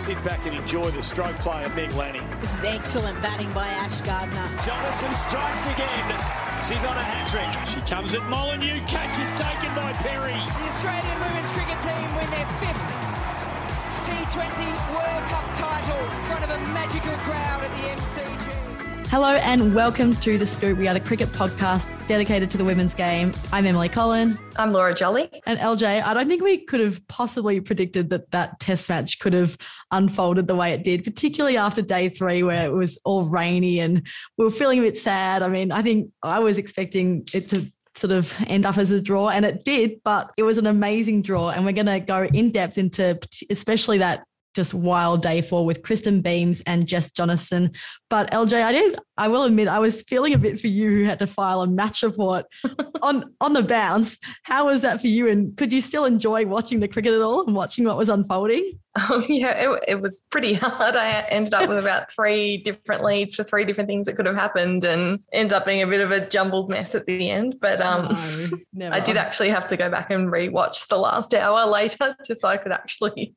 [0.00, 2.24] Sit back and enjoy the stroke play of Meg Lanning.
[2.40, 4.48] This is excellent batting by Ash Gardner.
[4.64, 6.08] Jonassen strikes again.
[6.64, 7.52] She's on a hat trick.
[7.68, 8.80] She comes at Molineux.
[8.88, 10.32] Catch is taken by Perry.
[10.32, 12.80] The Australian women's cricket team win their fifth
[14.08, 18.59] T20 World Cup title in front of a magical crowd at the MCG.
[19.10, 20.78] Hello and welcome to The Scoop.
[20.78, 23.32] We are the cricket podcast dedicated to the women's game.
[23.52, 24.38] I'm Emily Collin.
[24.54, 25.28] I'm Laura Jolly.
[25.46, 29.32] And LJ, I don't think we could have possibly predicted that that test match could
[29.32, 29.56] have
[29.90, 34.06] unfolded the way it did, particularly after day three where it was all rainy and
[34.38, 35.42] we were feeling a bit sad.
[35.42, 39.02] I mean, I think I was expecting it to sort of end up as a
[39.02, 42.22] draw and it did but it was an amazing draw and we're going to go
[42.22, 43.18] in depth into
[43.50, 44.22] especially that
[44.54, 47.76] just wild day four with Kristen Beams and Jess Jonassen.
[48.08, 51.04] But LJ, I did, I will admit, I was feeling a bit for you who
[51.04, 52.46] had to file a match report
[53.02, 54.18] on on the bounce.
[54.44, 55.28] How was that for you?
[55.28, 58.78] And could you still enjoy watching the cricket at all and watching what was unfolding?
[58.96, 60.96] Oh, yeah, it, it was pretty hard.
[60.96, 64.36] I ended up with about three different leads for three different things that could have
[64.36, 67.56] happened and ended up being a bit of a jumbled mess at the end.
[67.60, 68.16] But um,
[68.72, 72.40] no, I did actually have to go back and rewatch the last hour later just
[72.40, 73.34] so I could actually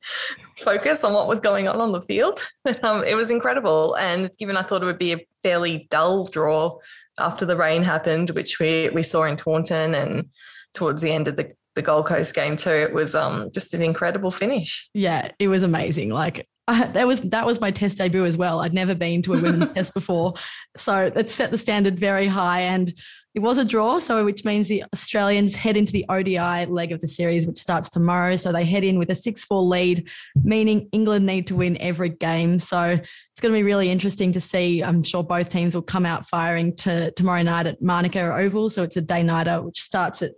[0.58, 2.46] focus on what was going on on the field.
[2.82, 3.94] um, it was incredible.
[3.94, 6.78] And given I thought it would be a fairly dull draw
[7.18, 10.30] after the rain happened, which we, we saw in Taunton and
[10.72, 12.70] towards the end of the the Gold Coast game too.
[12.70, 14.88] It was um, just an incredible finish.
[14.94, 16.10] Yeah, it was amazing.
[16.10, 18.60] Like I, that was that was my test debut as well.
[18.60, 20.34] I'd never been to a women's test before,
[20.76, 22.60] so it set the standard very high.
[22.62, 22.92] And
[23.34, 27.00] it was a draw, so which means the Australians head into the ODI leg of
[27.00, 28.36] the series, which starts tomorrow.
[28.36, 32.60] So they head in with a six-four lead, meaning England need to win every game.
[32.60, 34.84] So it's going to be really interesting to see.
[34.84, 38.70] I'm sure both teams will come out firing to tomorrow night at Manuka Oval.
[38.70, 40.30] So it's a day nighter, which starts at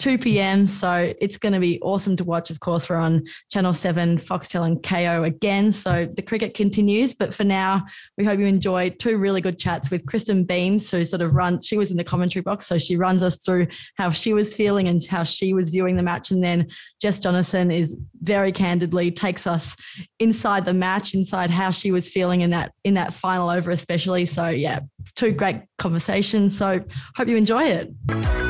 [0.00, 0.66] 2 p.m.
[0.66, 2.50] So it's going to be awesome to watch.
[2.50, 5.70] Of course, we're on Channel 7, Foxtel, and Kayo again.
[5.72, 7.12] So the cricket continues.
[7.12, 7.84] But for now,
[8.16, 11.66] we hope you enjoyed two really good chats with Kristen Beams, who sort of runs,
[11.66, 12.66] she was in the commentary box.
[12.66, 13.66] So she runs us through
[13.96, 16.30] how she was feeling and how she was viewing the match.
[16.30, 16.68] And then
[17.00, 19.76] Jess Jonassen is very candidly takes us
[20.18, 24.24] inside the match, inside how she was feeling in that in that final over, especially.
[24.24, 24.80] So yeah,
[25.14, 26.56] two great conversations.
[26.56, 26.82] So
[27.16, 28.49] hope you enjoy it.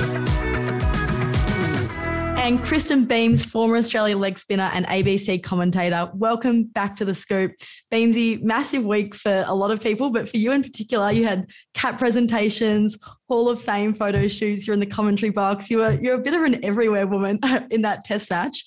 [2.41, 7.53] And Kristen Beams, former Australia leg spinner and ABC commentator, welcome back to the scoop.
[7.93, 11.47] Beamsy, massive week for a lot of people, but for you in particular, you had
[11.75, 12.97] cap presentations,
[13.29, 15.71] Hall of Fame photo shoots, you're in the commentary box.
[15.71, 17.39] You were you're a bit of an everywhere woman
[17.71, 18.65] in that test match.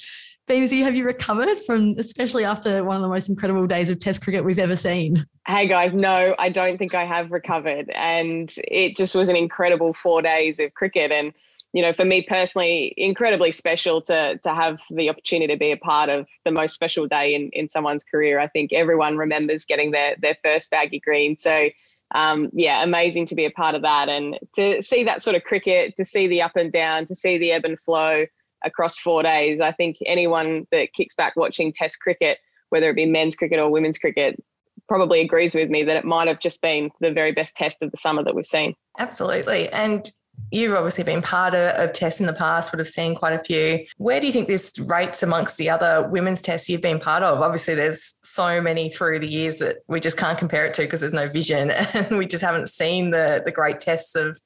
[0.48, 4.22] Beamsy, have you recovered from, especially after one of the most incredible days of Test
[4.22, 5.26] cricket we've ever seen?
[5.48, 7.90] Hey guys, no, I don't think I have recovered.
[7.96, 11.12] And it just was an incredible four days of cricket.
[11.12, 11.34] And
[11.74, 15.78] you know, for me personally, incredibly special to to have the opportunity to be a
[15.78, 18.40] part of the most special day in in someone's career.
[18.40, 21.36] I think everyone remembers getting their their first baggy green.
[21.36, 21.70] So
[22.14, 25.44] um, yeah, amazing to be a part of that and to see that sort of
[25.44, 28.26] cricket, to see the up and down, to see the ebb and flow
[28.64, 29.60] across four days.
[29.60, 32.38] I think anyone that kicks back watching Test cricket,
[32.70, 34.42] whether it be men's cricket or women's cricket,
[34.88, 37.90] probably agrees with me that it might have just been the very best test of
[37.90, 38.76] the summer that we've seen.
[39.00, 39.70] Absolutely.
[39.70, 40.12] And
[40.52, 43.44] You've obviously been part of, of, tests in the past, would have seen quite a
[43.44, 43.86] few.
[43.98, 47.42] Where do you think this rates amongst the other women's tests you've been part of?
[47.42, 51.00] Obviously, there's so many through the years that we just can't compare it to because
[51.00, 54.40] there's no vision and we just haven't seen the, the great tests of,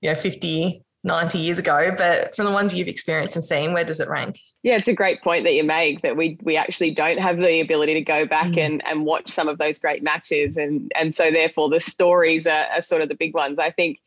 [0.00, 1.94] you know, 50, 90 years ago.
[1.96, 4.38] But from the ones you've experienced and seen, where does it rank?
[4.62, 7.60] Yeah, it's a great point that you make that we we actually don't have the
[7.60, 8.64] ability to go back mm.
[8.64, 10.56] and, and watch some of those great matches.
[10.56, 13.58] And and so therefore the stories are, are sort of the big ones.
[13.58, 13.98] I think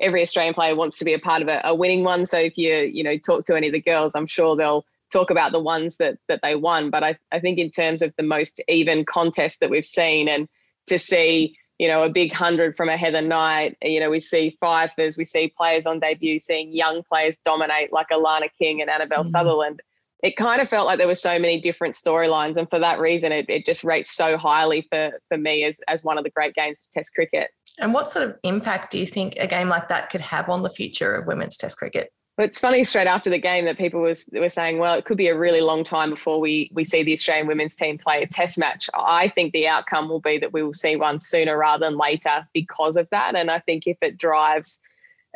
[0.00, 2.26] every Australian player wants to be a part of a, a, winning one.
[2.26, 5.30] So if you you know talk to any of the girls, I'm sure they'll talk
[5.30, 6.90] about the ones that that they won.
[6.90, 10.48] But I, I think in terms of the most even contest that we've seen, and
[10.88, 14.56] to see you know a big hundred from a Heather Knight, you know we see
[14.60, 19.20] fifers, we see players on debut, seeing young players dominate like Alana King and Annabelle
[19.22, 19.30] mm-hmm.
[19.30, 19.80] Sutherland.
[20.22, 23.30] It kind of felt like there were so many different storylines, and for that reason,
[23.30, 26.54] it, it just rates so highly for for me as as one of the great
[26.54, 27.50] games of Test cricket.
[27.78, 30.62] And what sort of impact do you think a game like that could have on
[30.62, 32.12] the future of women's Test cricket?
[32.36, 35.28] It's funny straight after the game that people was were saying, well, it could be
[35.28, 38.58] a really long time before we we see the Australian women's team play a test
[38.58, 38.90] match.
[38.92, 42.48] I think the outcome will be that we will see one sooner rather than later
[42.52, 43.36] because of that.
[43.36, 44.80] And I think if it drives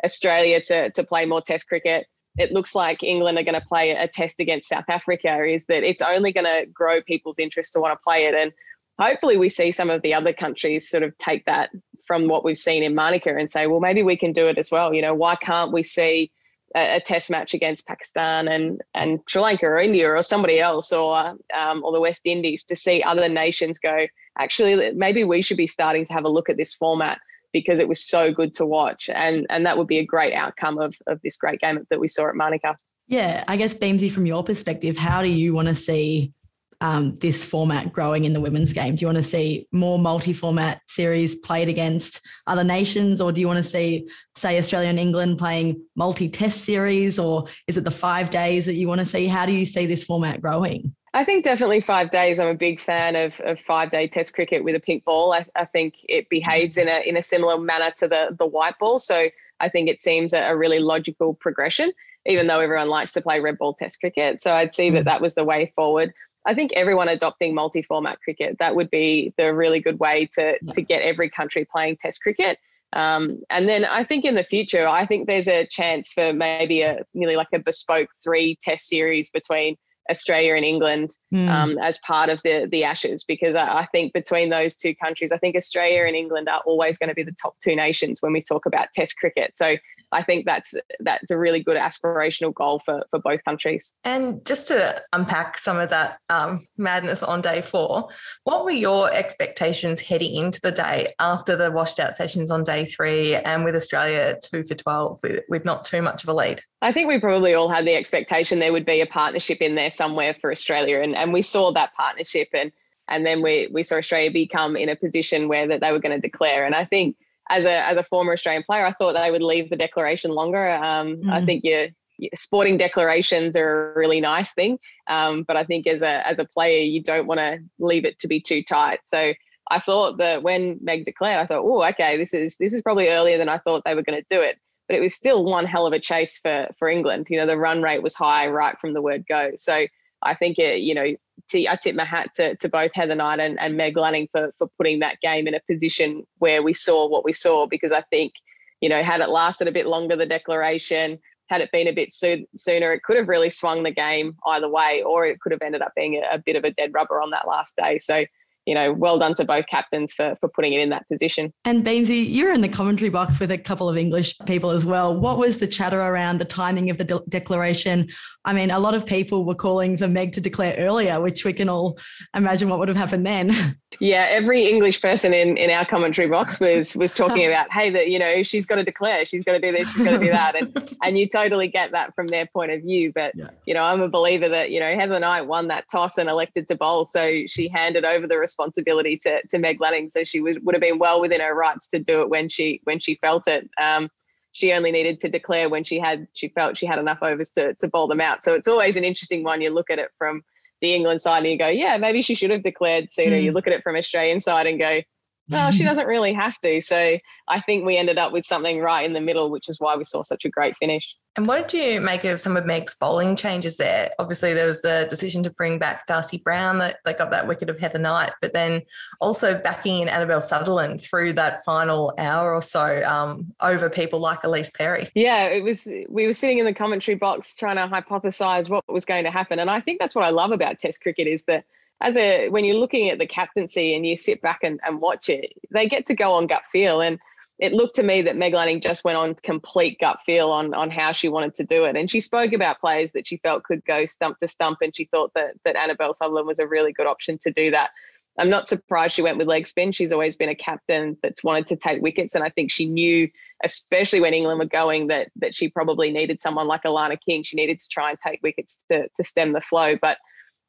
[0.03, 2.05] Australia to to play more test cricket,
[2.37, 5.83] it looks like England are going to play a test against South Africa, is that
[5.83, 8.35] it's only going to grow people's interest to want to play it.
[8.35, 8.51] And
[8.99, 11.69] hopefully we see some of the other countries sort of take that
[12.09, 14.71] from what we've seen in Manuka and say, well, maybe we can do it as
[14.71, 14.95] well.
[14.95, 16.31] You know, why can't we see
[16.75, 20.91] a, a, test match against Pakistan and and Sri Lanka or India or somebody else
[20.91, 24.07] or um, or the West Indies to see other nations go.
[24.39, 27.19] Actually, maybe we should be starting to have a look at this format
[27.53, 30.79] because it was so good to watch, and and that would be a great outcome
[30.79, 32.75] of of this great game that we saw at Manuka.
[33.07, 36.31] Yeah, I guess Beamsy, from your perspective, how do you want to see
[36.81, 38.95] um, this format growing in the women's game?
[38.95, 43.41] Do you want to see more multi format series played against other nations, or do
[43.41, 47.83] you want to see, say, Australia and England playing multi test series, or is it
[47.83, 49.27] the five days that you want to see?
[49.27, 50.95] How do you see this format growing?
[51.13, 52.39] I think definitely five days.
[52.39, 55.33] I'm a big fan of, of five day test cricket with a pink ball.
[55.33, 58.77] I, I think it behaves in a in a similar manner to the the white
[58.79, 58.99] ball.
[58.99, 59.29] So
[59.59, 61.91] I think it seems a, a really logical progression
[62.25, 64.41] even though everyone likes to play red ball test cricket.
[64.41, 65.05] So I'd see that mm.
[65.05, 66.13] that was the way forward.
[66.45, 70.71] I think everyone adopting multi-format cricket that would be the really good way to yeah.
[70.71, 72.57] to get every country playing Test cricket.
[72.93, 76.81] Um, and then I think in the future, I think there's a chance for maybe
[76.81, 79.75] a nearly like a bespoke three Test series between
[80.09, 81.47] Australia and England mm.
[81.47, 85.31] um, as part of the the Ashes because I, I, think between those two countries,
[85.31, 88.33] I think Australia and England are always going to be the top two nations when
[88.33, 89.55] we talk about Test cricket.
[89.55, 89.77] So
[90.11, 93.93] I think that's that's a really good aspirational goal for for both countries.
[94.03, 98.09] And just to unpack some of that um, madness on day four,
[98.43, 102.85] what were your expectations heading into the day after the washed out sessions on day
[102.85, 106.61] three, and with Australia two for twelve with, with not too much of a lead?
[106.81, 109.91] I think we probably all had the expectation there would be a partnership in there
[109.91, 112.71] somewhere for Australia, and and we saw that partnership, and
[113.07, 116.19] and then we we saw Australia become in a position where that they were going
[116.19, 117.15] to declare, and I think
[117.49, 120.69] as a as a former Australian player, I thought they would leave the declaration longer.
[120.69, 121.31] Um, mm.
[121.31, 121.87] I think your,
[122.33, 126.45] sporting declarations are a really nice thing, um, but I think as a as a
[126.45, 128.99] player, you don't want to leave it to be too tight.
[129.05, 129.33] So
[129.71, 133.09] I thought that when Meg declared, I thought, oh, okay, this is this is probably
[133.09, 134.57] earlier than I thought they were going to do it.
[134.87, 137.27] But it was still one hell of a chase for for England.
[137.29, 139.51] You know, the run rate was high right from the word go.
[139.55, 139.85] So
[140.21, 141.15] I think it, you know,
[141.53, 144.67] I tip my hat to, to both Heather Knight and, and Meg Lanning for, for
[144.77, 148.33] putting that game in a position where we saw what we saw, because I think,
[148.81, 152.13] you know, had it lasted a bit longer, the declaration, had it been a bit
[152.13, 155.61] so- sooner, it could have really swung the game either way, or it could have
[155.63, 157.97] ended up being a, a bit of a dead rubber on that last day.
[157.97, 158.25] So
[158.69, 161.51] you know, well done to both captains for for putting it in that position.
[161.65, 165.17] And Beamsy, you're in the commentary box with a couple of English people as well.
[165.17, 168.09] What was the chatter around the timing of the de- declaration?
[168.49, 171.53] I mean, a lot of people were calling for Meg to declare earlier, which we
[171.53, 171.99] can all
[172.35, 173.77] imagine what would have happened then.
[174.01, 178.07] Yeah, every English person in, in our commentary box was was talking about, hey, that
[178.07, 180.29] you know, she's got to declare, she's got to do this, she's got to do
[180.29, 183.11] that, and and you totally get that from their point of view.
[183.13, 183.49] But yeah.
[183.65, 186.67] you know, I'm a believer that you know Heather Knight won that toss and elected
[186.67, 190.63] to bowl, so she handed over the responsibility to to Meg Lanning, so she would
[190.65, 193.47] would have been well within her rights to do it when she when she felt
[193.47, 193.69] it.
[193.81, 194.07] Um,
[194.51, 197.73] she only needed to declare when she had she felt she had enough overs to
[197.75, 198.43] to bowl them out.
[198.43, 199.61] So it's always an interesting one.
[199.61, 200.43] You look at it from
[200.81, 203.35] the England side and you go, yeah, maybe she should have declared sooner.
[203.35, 203.43] Mm.
[203.43, 205.01] You look at it from Australian side and go,
[205.49, 206.81] well, she doesn't really have to.
[206.81, 209.95] So I think we ended up with something right in the middle, which is why
[209.95, 211.15] we saw such a great finish.
[211.35, 214.09] And what did you make of some of Meg's bowling changes there?
[214.19, 217.69] Obviously, there was the decision to bring back Darcie Brown that, that got that wicket
[217.69, 218.81] of Heather Knight, but then
[219.21, 224.43] also backing in Annabelle Sutherland through that final hour or so um, over people like
[224.43, 225.07] Elise Perry.
[225.15, 225.91] Yeah, it was.
[226.09, 229.59] We were sitting in the commentary box trying to hypothesize what was going to happen,
[229.59, 231.63] and I think that's what I love about Test cricket is that
[232.01, 235.29] as a when you're looking at the captaincy and you sit back and, and watch
[235.29, 237.01] it, they get to go on gut feel.
[237.01, 237.19] And
[237.59, 240.89] it looked to me that Meg Lanning just went on complete gut feel on on
[240.89, 241.97] how she wanted to do it.
[241.97, 245.05] And she spoke about players that she felt could go stump to stump, and she
[245.05, 247.91] thought that that Annabelle Sutherland was a really good option to do that.
[248.37, 249.91] I'm not surprised she went with leg spin.
[249.91, 253.29] She's always been a captain that's wanted to take wickets, and I think she knew,
[253.65, 257.43] especially when England were going, that that she probably needed someone like Alana King.
[257.43, 260.17] She needed to try and take wickets to to stem the flow, but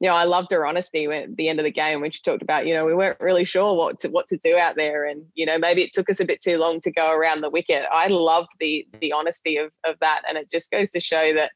[0.00, 2.40] you know, I loved her honesty at the end of the game when she talked
[2.40, 5.24] about, you know, we weren't really sure what to, what to do out there, and
[5.34, 7.84] you know, maybe it took us a bit too long to go around the wicket.
[7.92, 11.52] I loved the the honesty of of that, and it just goes to show that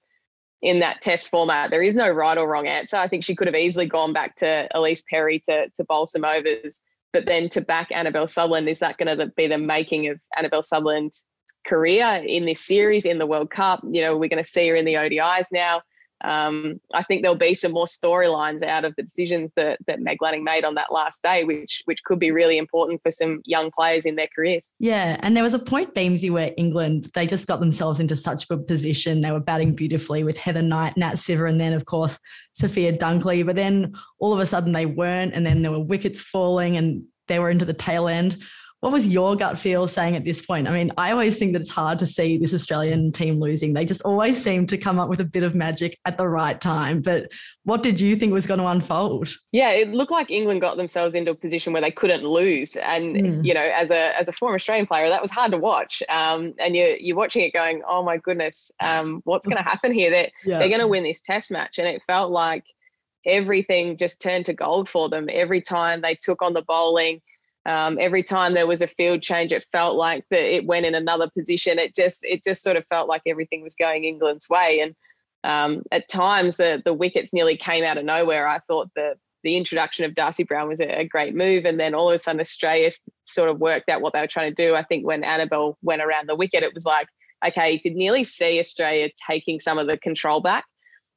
[0.61, 2.97] in that test format, there is no right or wrong answer.
[2.97, 6.25] I think she could have easily gone back to Elise Perry to to bowl some
[6.25, 6.83] overs,
[7.15, 10.63] But then to back Annabelle Sutherland, is that going to be the making of Annabelle
[10.63, 11.25] Sutherland's
[11.67, 13.81] career in this series in the World Cup?
[13.91, 15.81] You know, we're going to see her in the ODIs now
[16.25, 20.23] um, I think there'll be some more storylines out of the decisions that that Meg
[20.23, 23.71] Lanning made on that last day, which which could be really important for some young
[23.71, 24.73] players in their careers.
[24.79, 28.45] Yeah, and there was a point, Beamsy, where England they just got themselves into such
[28.45, 29.21] a good position.
[29.21, 32.19] They were batting beautifully with Heather Knight, Nat Sciver, and then of course
[32.53, 33.45] Sophia Dunkley.
[33.45, 37.05] But then all of a sudden they weren't, and then there were wickets falling, and
[37.29, 38.39] they were into the tail end.
[38.85, 40.69] What was your gut feel saying at this point?
[40.69, 43.73] I mean, I always think that it's hard to see this Australian team losing.
[43.73, 46.61] They just always seem to come up with a bit of magic at the right
[46.61, 47.01] time.
[47.01, 49.35] But what did you think was going to unfold?
[49.53, 52.77] Yeah, it looked like England got themselves into a position where they couldn't lose.
[52.77, 53.43] And mm.
[53.43, 56.03] you know, as a as a former Australian player, that was hard to watch.
[56.11, 59.95] Um, and you're you're watching it going, oh my goodness, um, what's going to happen
[59.95, 60.11] here?
[60.11, 60.59] That they're, yeah.
[60.59, 62.67] they're going to win this Test match, and it felt like
[63.25, 67.23] everything just turned to gold for them every time they took on the bowling
[67.67, 70.95] um, every time there was a field change, it felt like that it went in
[70.95, 71.79] another position.
[71.79, 74.81] It just it just sort of felt like everything was going England's way.
[74.81, 74.95] And
[75.45, 78.47] um, at times the the wickets nearly came out of nowhere.
[78.47, 81.95] I thought the the introduction of Darcie Brown was a, a, great move, and then
[81.95, 82.91] all of a sudden Australia
[83.25, 84.75] sort of worked out what they were trying to do.
[84.75, 87.09] I think when Annabelle went around the wicket, it was like
[87.47, 90.65] okay, you could nearly see Australia taking some of the control back.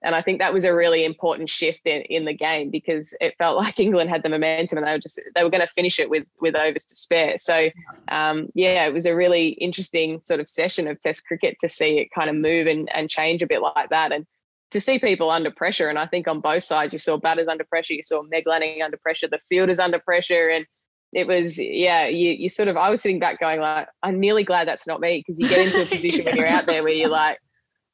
[0.03, 3.35] And I think that was a really important shift in, in the game because it
[3.37, 5.99] felt like England had the momentum and they were just they were going to finish
[5.99, 7.37] it with with overs to spare.
[7.37, 7.69] So
[8.07, 11.99] um, yeah, it was a really interesting sort of session of Test cricket to see
[11.99, 14.11] it kind of move and, and change a bit like that.
[14.11, 14.25] And
[14.71, 15.89] to see people under pressure.
[15.89, 18.81] And I think on both sides, you saw batters under pressure, you saw Meg Lanning
[18.81, 20.49] under pressure, the fielders under pressure.
[20.49, 20.65] And
[21.13, 24.43] it was, yeah, you, you sort of, I was sitting back going like, I'm nearly
[24.43, 26.91] glad that's not me because you get into a position when you're out there where
[26.91, 27.39] you're like,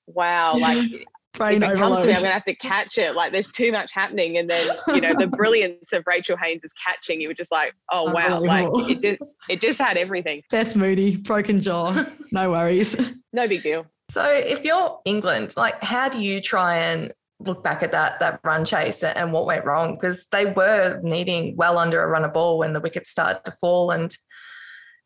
[0.07, 1.05] wow, like
[1.35, 3.15] if it comes to me, I'm gonna have to catch it.
[3.15, 6.73] Like there's too much happening, and then you know the brilliance of Rachael Haynes is
[6.73, 7.21] catching.
[7.21, 10.43] You were just like, oh wow, like it just it just had everything.
[10.49, 12.95] Beth Mooney, broken jaw, no worries,
[13.31, 13.85] no big deal.
[14.09, 18.39] So if you're England, like how do you try and look back at that that
[18.43, 19.95] run chase and what went wrong?
[19.95, 23.51] Because they were needing well under a run of ball when the wickets started to
[23.59, 24.15] fall, and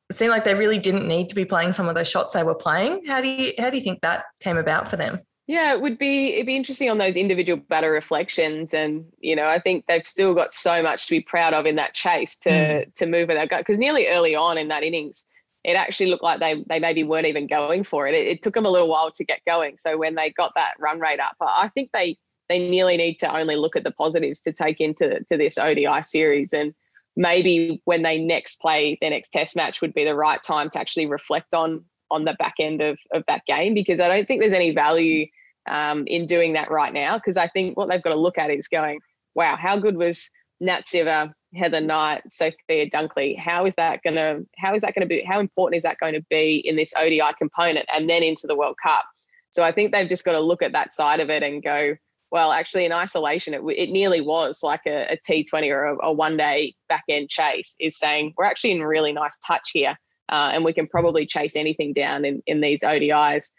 [0.10, 2.44] it seemed like they really didn't need to be playing some of those shots they
[2.44, 3.06] were playing.
[3.06, 5.22] How do you how do you think that came about for them?
[5.48, 9.46] Yeah, it would be it'd be interesting on those individual batter reflections, and you know
[9.46, 12.50] I think they've still got so much to be proud of in that chase to
[12.50, 12.94] mm.
[12.96, 15.26] to move with that gut because nearly early on in that innings,
[15.64, 18.14] it actually looked like they they maybe weren't even going for it.
[18.14, 18.28] it.
[18.28, 19.78] It took them a little while to get going.
[19.78, 22.18] So when they got that run rate up, I think they
[22.50, 26.04] they nearly need to only look at the positives to take into to this ODI
[26.04, 26.74] series and
[27.16, 30.80] maybe when they next play their next test match would be the right time to
[30.80, 34.42] actually reflect on on the back end of, of that game because I don't think
[34.42, 35.28] there's any value
[35.70, 38.50] um, in doing that right now because I think what they've got to look at
[38.50, 39.00] is going,
[39.36, 43.38] wow, how good was Nat Sciver, Heather Knight, Sophia Dunkley?
[43.38, 45.24] How is that going to how is that going to be?
[45.24, 48.56] How important is that going to be in this ODI component and then into the
[48.56, 49.06] World Cup?
[49.52, 51.96] So I think they've just got to look at that side of it and go,
[52.32, 56.12] well, actually, in isolation, it, it nearly was like a a T20 or a, a
[56.12, 59.98] one day back end chase, is saying we're actually in really nice touch here.
[60.30, 63.52] Uh, and we can probably chase anything down in, in these ODIs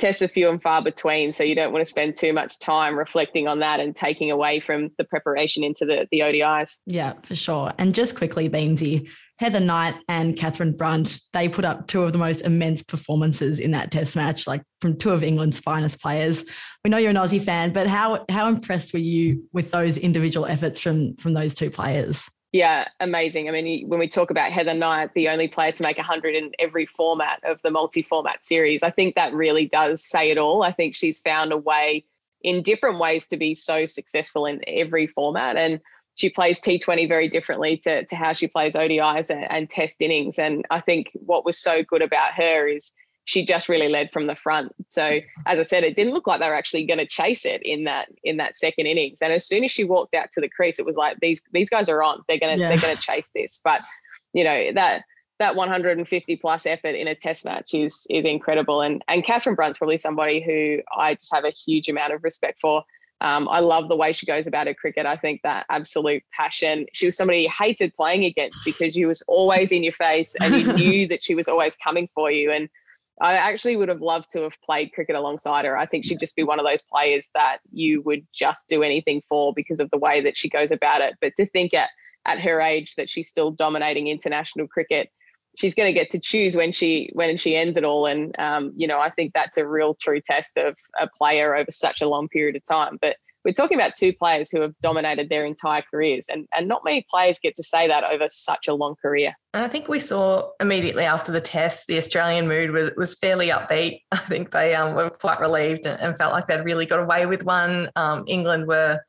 [0.00, 1.32] tests are few and far between.
[1.32, 4.58] So you don't want to spend too much time reflecting on that and taking away
[4.58, 6.78] from the preparation into the, the ODIs.
[6.86, 7.72] Yeah, for sure.
[7.78, 9.08] And just quickly, Beamsy,
[9.38, 13.70] Heather Knight and Katherine Brunt, they put up two of the most immense performances in
[13.70, 16.44] that test match, like from two of England's finest players.
[16.84, 20.46] We know you're an Aussie fan, but how how impressed were you with those individual
[20.46, 22.28] efforts from from those two players?
[22.52, 23.48] Yeah, amazing.
[23.48, 26.50] I mean, when we talk about Heather Knight, the only player to make 100 in
[26.58, 30.64] every format of the multi format series, I think that really does say it all.
[30.64, 32.04] I think she's found a way
[32.42, 35.56] in different ways to be so successful in every format.
[35.56, 35.80] And
[36.16, 40.38] she plays T20 very differently to, to how she plays ODIs and, and test innings.
[40.38, 42.92] And I think what was so good about her is
[43.24, 44.74] she just really led from the front.
[44.88, 47.62] So as I said, it didn't look like they were actually going to chase it
[47.62, 49.22] in that in that second innings.
[49.22, 51.70] And as soon as she walked out to the crease, it was like these these
[51.70, 52.22] guys are on.
[52.28, 52.68] They're gonna yeah.
[52.68, 53.60] they're gonna chase this.
[53.62, 53.82] But
[54.32, 55.04] you know that
[55.38, 58.82] that 150 plus effort in a test match is is incredible.
[58.82, 62.58] And and Katherine Brunt's probably somebody who I just have a huge amount of respect
[62.60, 62.84] for.
[63.22, 65.04] Um, I love the way she goes about her cricket.
[65.04, 66.86] I think that absolute passion.
[66.94, 70.54] She was somebody you hated playing against because she was always in your face and
[70.54, 72.50] you knew that she was always coming for you.
[72.50, 72.70] And
[73.20, 75.76] I actually would have loved to have played cricket alongside her.
[75.76, 79.22] I think she'd just be one of those players that you would just do anything
[79.28, 81.16] for because of the way that she goes about it.
[81.20, 81.90] But to think at
[82.26, 85.10] at her age that she's still dominating international cricket,
[85.56, 88.06] she's going to get to choose when she when she ends it all.
[88.06, 91.70] And um, you know, I think that's a real true test of a player over
[91.70, 92.98] such a long period of time.
[93.00, 96.82] But we're talking about two players who have dominated their entire careers, and and not
[96.84, 99.34] many players get to say that over such a long career.
[99.54, 103.48] And I think we saw immediately after the test, the Australian mood was was fairly
[103.48, 104.02] upbeat.
[104.12, 107.26] I think they um, were quite relieved and, and, felt like they'd really got away
[107.26, 107.90] with one.
[107.96, 109.00] Um, England were.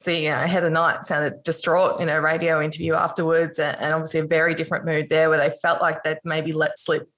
[0.00, 4.20] See, you know, Heather Knight sounded distraught in a radio interview afterwards, and, and obviously
[4.20, 7.08] a very different mood there, where they felt like they'd maybe let slip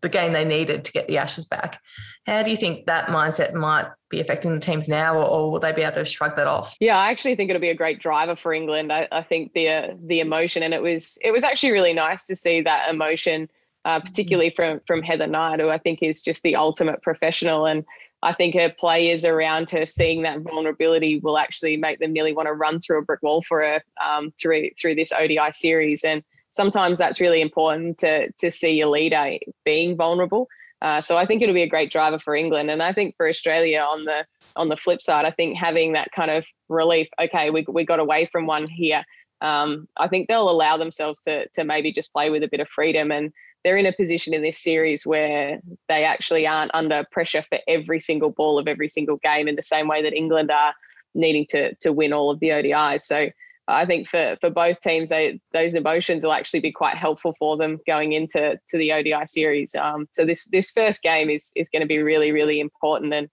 [0.00, 1.80] the game they needed to get the Ashes back.
[2.26, 5.60] How do you think that mindset might be affecting the teams now, or, or will
[5.60, 6.76] they be able to shrug that off?
[6.80, 8.92] Yeah, I actually think it'll be a great driver for England.
[8.92, 12.24] I, I think the uh, the emotion, and it was it was actually really nice
[12.26, 13.48] to see that emotion,
[13.84, 17.84] uh, particularly from from Heather Knight, who I think is just the ultimate professional and.
[18.20, 22.46] I think her players around her seeing that vulnerability will actually make them nearly want
[22.48, 26.02] to run through a brick wall for her um, through through this ODI series.
[26.02, 30.48] And sometimes that's really important to to see your leader being vulnerable.
[30.80, 33.28] Uh, so I think it'll be a great driver for England, and I think for
[33.28, 34.24] Australia on the
[34.54, 37.08] on the flip side, I think having that kind of relief.
[37.20, 39.04] Okay, we we got away from one here.
[39.40, 42.68] Um, I think they'll allow themselves to to maybe just play with a bit of
[42.68, 43.32] freedom, and
[43.64, 47.98] they're in a position in this series where they actually aren't under pressure for every
[47.98, 50.74] single ball of every single game in the same way that England are
[51.14, 53.02] needing to to win all of the ODIs.
[53.02, 53.30] So
[53.68, 57.56] I think for for both teams, they, those emotions will actually be quite helpful for
[57.56, 59.74] them going into to the ODI series.
[59.74, 63.28] Um, so this this first game is is going to be really really important, and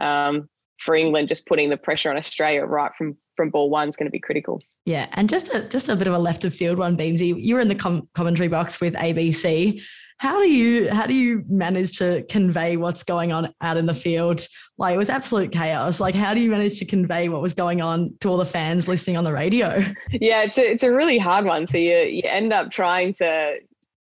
[0.00, 0.48] um,
[0.80, 4.06] for England, just putting the pressure on Australia right from from ball one is going
[4.06, 4.60] to be critical.
[4.84, 7.40] Yeah, and just a just a bit of a left of field one, Beamsy.
[7.40, 9.80] You were in the com- commentary box with ABC
[10.18, 13.94] how do you how do you manage to convey what's going on out in the
[13.94, 14.46] field?
[14.78, 16.00] Like it was absolute chaos.
[16.00, 18.88] Like how do you manage to convey what was going on to all the fans
[18.88, 19.82] listening on the radio?
[20.10, 21.66] Yeah it's a, it's a really hard one.
[21.66, 23.56] So you you end up trying to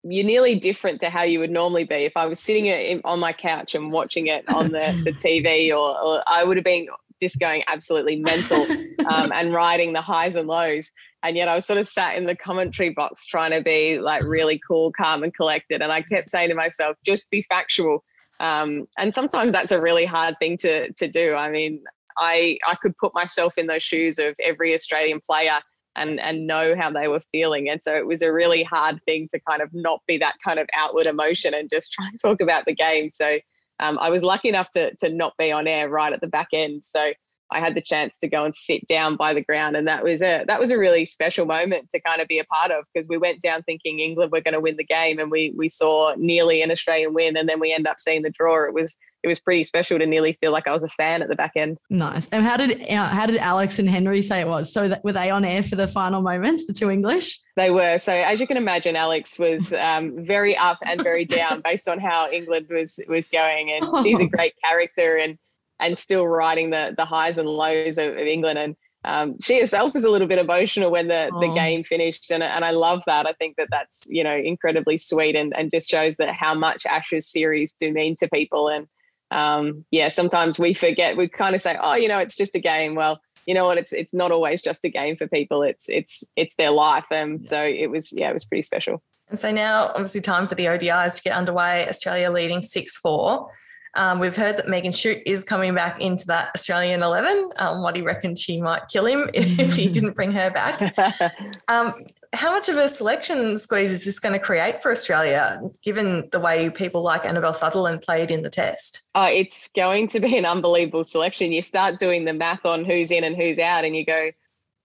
[0.04, 1.96] you're nearly different to how you would normally be.
[1.96, 6.00] If i was sitting on my couch and watching it on the, the tv or,
[6.00, 6.86] or i would have been
[7.20, 8.62] just going absolutely mental
[9.10, 10.90] um, and riding the highs and lows
[11.26, 14.22] and yet I was sort of sat in the commentary box trying to be like
[14.22, 15.82] really cool, calm, and collected.
[15.82, 18.04] And I kept saying to myself, just be factual.
[18.38, 21.34] Um, and sometimes that's a really hard thing to to do.
[21.34, 21.82] I mean,
[22.16, 25.58] I I could put myself in those shoes of every Australian player
[25.96, 27.68] and and know how they were feeling.
[27.70, 30.60] And so it was a really hard thing to kind of not be that kind
[30.60, 33.10] of outward emotion and just try and talk about the game.
[33.10, 33.40] So
[33.80, 36.48] um, I was lucky enough to to not be on air right at the back
[36.52, 36.84] end.
[36.84, 37.12] So
[37.50, 40.22] I had the chance to go and sit down by the ground, and that was
[40.22, 43.08] a that was a really special moment to kind of be a part of because
[43.08, 46.14] we went down thinking England were going to win the game, and we we saw
[46.16, 48.66] nearly an Australian win, and then we end up seeing the draw.
[48.66, 51.28] It was it was pretty special to nearly feel like I was a fan at
[51.28, 51.78] the back end.
[51.90, 52.28] Nice.
[52.30, 54.72] And how did uh, how did Alex and Henry say it was?
[54.72, 57.40] So that, were they on air for the final moments, the two English?
[57.56, 57.98] They were.
[57.98, 61.98] So as you can imagine, Alex was um, very up and very down based on
[61.98, 65.38] how England was was going, and she's a great character and
[65.80, 68.58] and still riding the the highs and lows of, of England.
[68.58, 72.42] And um, she herself was a little bit emotional when the, the game finished, and
[72.42, 73.26] and I love that.
[73.26, 76.86] I think that that's you know incredibly sweet and and just shows that how much
[76.86, 78.68] Ashes series do mean to people.
[78.68, 78.88] And
[79.30, 81.16] um, yeah, sometimes we forget.
[81.16, 82.94] We kind of say, oh, you know, it's just a game.
[82.94, 83.78] Well, you know what?
[83.78, 85.62] It's it's not always just a game for people.
[85.62, 87.06] It's it's it's their life.
[87.10, 87.48] And yeah.
[87.48, 89.02] so it was yeah, it was pretty special.
[89.28, 91.88] And so now, obviously, time for the ODIs to get underway.
[91.88, 93.50] Australia leading six four.
[93.96, 97.50] Um, we've heard that Megan Schutt is coming back into that Australian 11.
[97.58, 100.50] Um, what do you reckon she might kill him if, if he didn't bring her
[100.50, 100.94] back?
[101.68, 106.28] Um, how much of a selection squeeze is this going to create for Australia, given
[106.30, 109.02] the way people like Annabelle Sutherland played in the test?
[109.14, 111.50] Oh, it's going to be an unbelievable selection.
[111.50, 114.30] You start doing the math on who's in and who's out, and you go,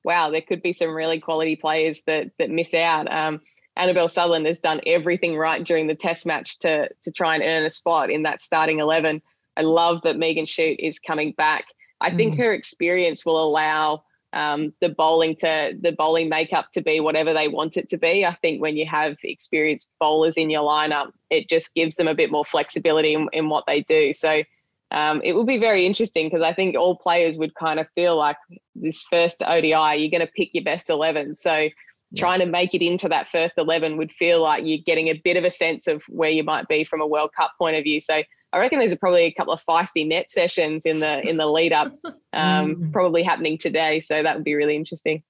[0.04, 3.12] wow, there could be some really quality players that that miss out.
[3.12, 3.41] Um,
[3.75, 7.63] Annabelle Sutherland has done everything right during the test match to to try and earn
[7.63, 9.21] a spot in that starting 11.
[9.57, 11.65] I love that Megan Schutt is coming back.
[11.99, 12.38] I think mm.
[12.39, 14.03] her experience will allow
[14.34, 18.25] um, the bowling to the bowling makeup to be whatever they want it to be.
[18.25, 22.15] I think when you have experienced bowlers in your lineup, it just gives them a
[22.15, 24.13] bit more flexibility in, in what they do.
[24.13, 24.43] So
[24.91, 28.15] um, it will be very interesting because I think all players would kind of feel
[28.17, 28.38] like
[28.75, 31.38] this first ODI, you're going to pick your best 11.
[31.38, 31.69] So
[32.17, 35.38] trying to make it into that first 11 would feel like you're getting a bit
[35.38, 38.02] of a sense of where you might be from a World Cup point of view.
[38.02, 38.21] So
[38.54, 41.71] I reckon there's probably a couple of feisty net sessions in the in the lead
[41.71, 41.93] up,
[42.34, 42.91] um, mm.
[42.91, 44.00] probably happening today.
[44.00, 45.24] So that would be really interesting.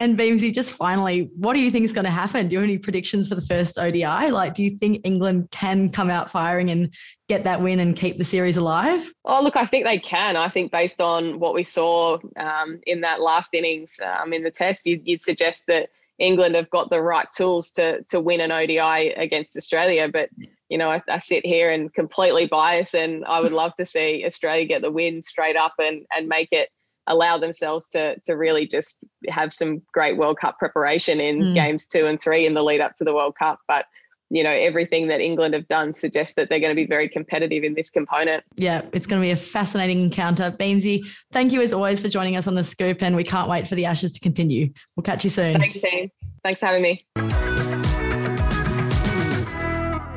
[0.00, 2.46] And Beamsy, just finally, what do you think is going to happen?
[2.46, 4.30] Do you have any predictions for the first ODI?
[4.30, 6.94] Like, do you think England can come out firing and
[7.28, 9.12] get that win and keep the series alive?
[9.24, 10.36] Oh, look, I think they can.
[10.36, 14.52] I think based on what we saw um, in that last innings um, in the
[14.52, 18.52] test, you'd, you'd suggest that England have got the right tools to to win an
[18.52, 20.08] ODI against Australia.
[20.08, 20.30] But
[20.68, 24.24] you know, I, I, sit here and completely biased, and I would love to see
[24.26, 26.68] Australia get the win straight up and and make it
[27.06, 31.54] allow themselves to to really just have some great World Cup preparation in mm.
[31.54, 33.60] games two and three in the lead up to the World Cup.
[33.68, 33.86] But
[34.30, 37.64] you know, everything that England have done suggests that they're going to be very competitive
[37.64, 38.44] in this component.
[38.56, 40.50] Yeah, it's going to be a fascinating encounter.
[40.50, 43.66] Beamsy, thank you as always for joining us on the scoop, and we can't wait
[43.66, 44.70] for the Ashes to continue.
[44.96, 45.58] We'll catch you soon.
[45.58, 46.10] Thanks, team.
[46.44, 47.06] Thanks for having me.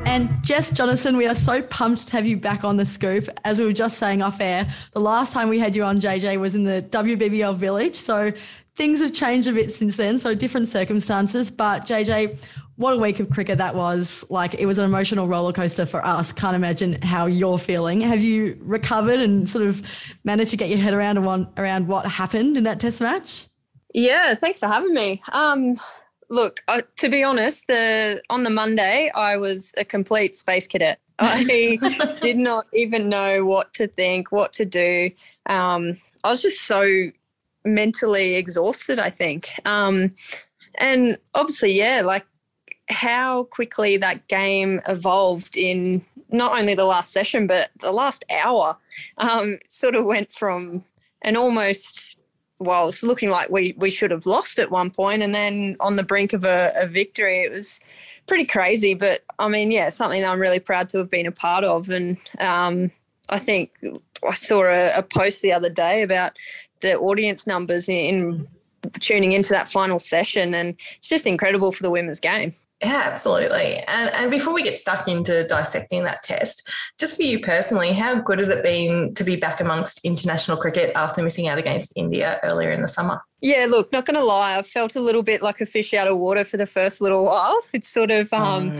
[0.04, 3.30] And Jess Jonassen, we are so pumped to have you back on the scoop.
[3.44, 6.38] As we were just saying off air, the last time we had you on, JJ,
[6.38, 7.94] was in the WBBL village.
[7.94, 8.30] So
[8.74, 10.18] things have changed a bit since then.
[10.18, 11.50] So different circumstances.
[11.50, 12.38] But JJ,
[12.76, 14.24] what a week of cricket that was.
[14.28, 16.32] Like it was an emotional roller coaster for us.
[16.32, 18.00] Can't imagine how you're feeling.
[18.00, 19.82] Have you recovered and sort of
[20.24, 21.18] managed to get your head around
[21.56, 23.46] around what happened in that test match?
[23.94, 25.22] Yeah, thanks for having me.
[25.32, 25.76] Um,
[26.32, 30.98] Look, uh, to be honest, the on the Monday I was a complete space cadet.
[31.18, 35.10] I did not even know what to think, what to do.
[35.44, 37.10] Um, I was just so
[37.66, 38.98] mentally exhausted.
[38.98, 40.14] I think, um,
[40.78, 42.24] and obviously, yeah, like
[42.92, 48.76] how quickly that game evolved in not only the last session but the last hour.
[49.18, 50.84] Um, sort of went from
[51.22, 52.16] an almost
[52.62, 55.96] well, it's looking like we we should have lost at one point, and then on
[55.96, 57.80] the brink of a, a, victory, it was
[58.26, 58.94] pretty crazy.
[58.94, 61.90] But I mean, yeah, something that I'm really proud to have been a part of,
[61.90, 62.92] and um,
[63.28, 63.72] I think
[64.26, 66.38] I saw a, a, post the other day about
[66.80, 68.48] the audience numbers in, in
[69.00, 72.52] tuning into that final session, and it's just incredible for the women's game.
[72.82, 73.76] Yeah, absolutely.
[73.86, 76.68] And and before we get stuck into dissecting that test,
[76.98, 80.92] just for you personally, how good has it been to be back amongst international cricket
[80.96, 83.22] after missing out against India earlier in the summer?
[83.40, 86.06] Yeah, look, not going to lie, I felt a little bit like a fish out
[86.06, 87.60] of water for the first little while.
[87.72, 88.74] It's sort of um, oh.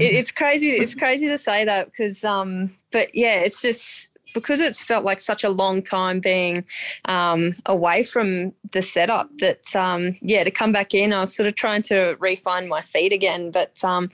[0.00, 0.70] it, it's crazy.
[0.70, 5.20] It's crazy to say that because um, but yeah, it's just because it's felt like
[5.20, 6.64] such a long time being
[7.06, 11.48] um, away from the setup that um, yeah to come back in i was sort
[11.48, 13.50] of trying to refine my feet again.
[13.50, 14.10] But um,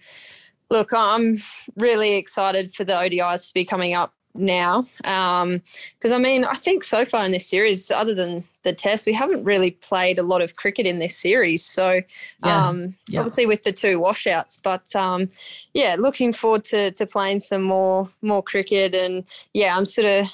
[0.70, 1.36] look i'm
[1.76, 6.54] really excited for the odis to be coming up now because um, I mean I
[6.54, 10.22] think so far in this series, other than the test, we haven't really played a
[10.22, 11.64] lot of cricket in this series.
[11.64, 12.00] So
[12.44, 12.68] yeah.
[12.68, 13.20] Um, yeah.
[13.20, 15.28] obviously with the two washouts, but um,
[15.72, 20.26] yeah, looking forward to to playing some more more cricket and yeah, I'm sort of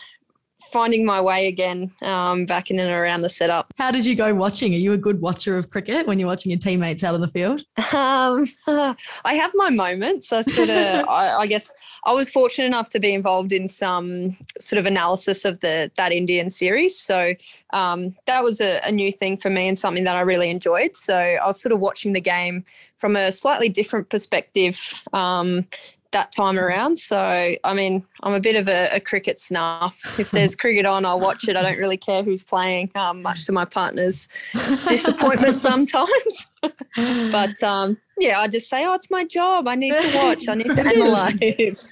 [0.73, 3.73] finding my way again um, back in and around the setup.
[3.79, 4.75] How did you go watching?
[4.75, 7.29] Are you a good watcher of cricket when you're watching your teammates out on the
[7.29, 7.65] field?
[7.93, 8.47] Um,
[9.25, 10.33] I have my moments.
[10.33, 10.77] I sort of,
[11.09, 11.71] I, I, guess,
[12.05, 16.13] I was fortunate enough to be involved in some sort of analysis of the that
[16.13, 16.99] Indian series.
[16.99, 17.35] So
[17.73, 20.97] um, that was a, a new thing for me and something that I really enjoyed.
[20.97, 22.65] So I was sort of watching the game
[23.01, 25.67] from a slightly different perspective um,
[26.13, 26.99] that time around.
[26.99, 30.19] So, I mean, I'm a bit of a, a, cricket snuff.
[30.19, 31.57] If there's cricket on, I'll watch it.
[31.57, 34.29] I don't really care who's playing, um, much to my partner's
[34.89, 36.47] disappointment sometimes.
[36.97, 39.67] but um, yeah, I just say, oh, it's my job.
[39.67, 40.47] I need to watch.
[40.47, 41.91] I need to analyze.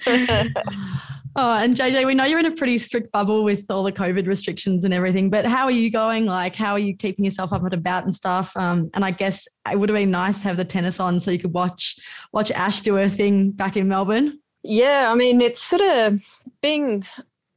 [1.35, 4.27] Oh, and JJ, we know you're in a pretty strict bubble with all the COVID
[4.27, 6.25] restrictions and everything, but how are you going?
[6.25, 8.51] Like, how are you keeping yourself up and about and stuff?
[8.55, 11.31] Um, and I guess it would have been nice to have the tennis on so
[11.31, 11.97] you could watch
[12.33, 14.39] watch Ash do her thing back in Melbourne.
[14.63, 16.21] Yeah, I mean, it's sort of
[16.61, 17.05] being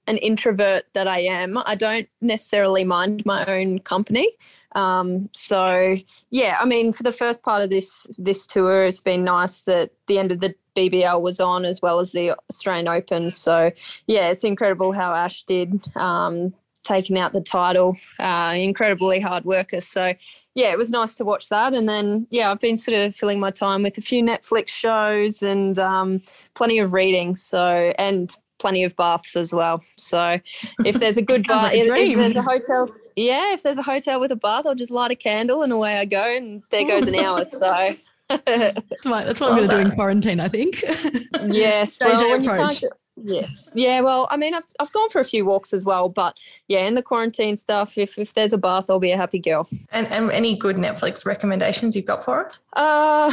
[0.07, 4.31] an introvert that I am, I don't necessarily mind my own company.
[4.75, 5.97] Um, so
[6.31, 9.91] yeah, I mean, for the first part of this this tour, it's been nice that
[10.07, 13.31] the end of the BBL was on as well as the Australian Open.
[13.31, 13.71] So
[14.07, 15.87] yeah, it's incredible how Ash did.
[15.97, 19.81] Um, taking out the title, uh, incredibly hard worker.
[19.81, 20.15] So,
[20.55, 21.75] yeah, it was nice to watch that.
[21.75, 25.43] And then, yeah, I've been sort of filling my time with a few Netflix shows
[25.43, 26.23] and um,
[26.55, 27.35] plenty of reading.
[27.35, 29.83] So, and plenty of baths as well.
[29.99, 30.39] So
[30.87, 34.21] if there's a good bath, if, if, there's a hotel, yeah, if there's a hotel
[34.21, 37.07] with a bath, I'll just light a candle and away I go, and there goes
[37.07, 37.45] an hour.
[37.45, 37.97] So.
[38.47, 40.81] that's, my, that's what I'm going to do in quarantine, I think.
[41.49, 42.83] yes, well, when you can't,
[43.17, 43.71] Yes.
[43.75, 44.01] Yeah.
[44.01, 46.37] Well, I mean, I've, I've gone for a few walks as well, but
[46.69, 49.69] yeah, in the quarantine stuff, if, if there's a bath, I'll be a happy girl.
[49.91, 52.59] And, and any good Netflix recommendations you've got for us?
[52.73, 53.31] Uh,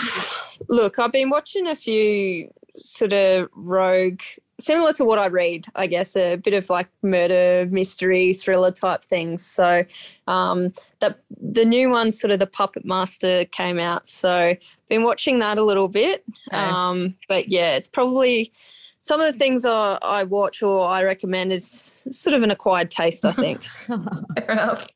[0.69, 4.21] look, I've been watching a few sort of rogue
[4.60, 9.04] similar to what I read, I guess, a bit of like murder, mystery, thriller type
[9.04, 9.45] things.
[9.45, 9.84] So
[10.28, 14.06] um, that the new one, sort of the Puppet Master, came out.
[14.06, 14.56] So
[14.89, 16.24] been watching that a little bit.
[16.52, 16.58] Okay.
[16.58, 18.52] Um, but yeah, it's probably
[19.00, 22.91] some of the things I, I watch or I recommend is sort of an acquired
[22.91, 23.63] taste, I think.
[23.88, 24.88] Fair enough.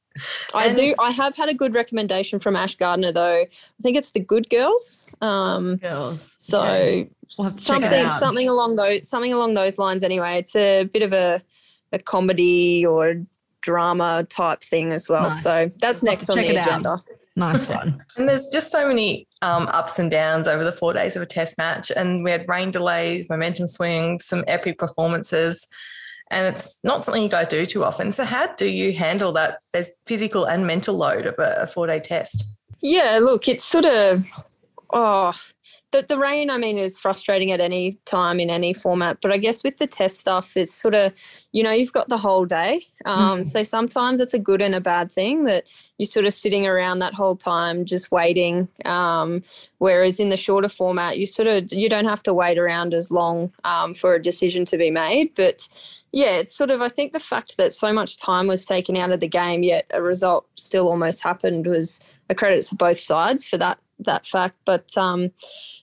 [0.53, 0.93] I and do.
[0.99, 3.41] I have had a good recommendation from Ash Gardner, though.
[3.41, 5.03] I think it's the Good Girls.
[5.23, 6.19] Um, Girls.
[6.35, 7.09] So okay.
[7.39, 10.03] we'll something, something along those, something along those lines.
[10.03, 11.41] Anyway, it's a bit of a,
[11.93, 13.15] a comedy or
[13.61, 15.23] drama type thing as well.
[15.23, 15.41] Nice.
[15.41, 16.89] So that's next on the agenda.
[16.89, 16.99] Out.
[17.35, 18.03] Nice one.
[18.17, 21.25] and there's just so many um, ups and downs over the four days of a
[21.25, 21.89] test match.
[21.95, 25.65] And we had rain delays, momentum swings, some epic performances.
[26.31, 28.11] And it's not something you guys do too often.
[28.11, 29.59] So, how do you handle that
[30.05, 32.43] physical and mental load of a, a four day test?
[32.81, 34.25] Yeah, look, it's sort of,
[34.93, 35.33] oh,
[35.91, 39.19] the, the rain, I mean, is frustrating at any time in any format.
[39.21, 41.13] But I guess with the test stuff, it's sort of,
[41.51, 42.87] you know, you've got the whole day.
[43.05, 43.45] Um, mm.
[43.45, 45.65] So sometimes it's a good and a bad thing that
[45.97, 48.67] you're sort of sitting around that whole time just waiting.
[48.85, 49.43] Um,
[49.77, 53.11] whereas in the shorter format, you sort of you don't have to wait around as
[53.11, 55.35] long um, for a decision to be made.
[55.35, 55.67] But
[56.11, 59.11] yeah, it's sort of I think the fact that so much time was taken out
[59.11, 63.45] of the game, yet a result still almost happened was a credit to both sides
[63.45, 64.57] for that that fact.
[64.65, 65.31] But um,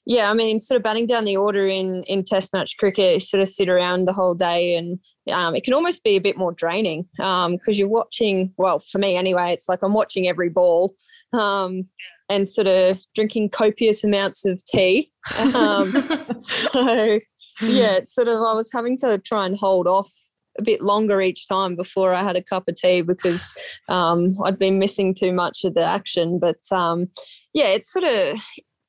[0.06, 3.20] yeah, I mean, sort of batting down the order in in Test match cricket, you
[3.20, 4.98] sort of sit around the whole day, and
[5.32, 8.52] um, it can almost be a bit more draining um because um, you're watching.
[8.56, 10.94] Well, for me anyway, it's like I'm watching every ball
[11.32, 11.88] um,
[12.28, 15.10] and sort of drinking copious amounts of tea.
[15.54, 15.92] Um,
[16.38, 17.20] so
[17.62, 20.12] yeah, it's sort of I was having to try and hold off
[20.60, 23.52] a bit longer each time before I had a cup of tea because
[23.88, 26.38] um, I'd been missing too much of the action.
[26.38, 27.08] But um,
[27.52, 28.38] yeah, it's sort of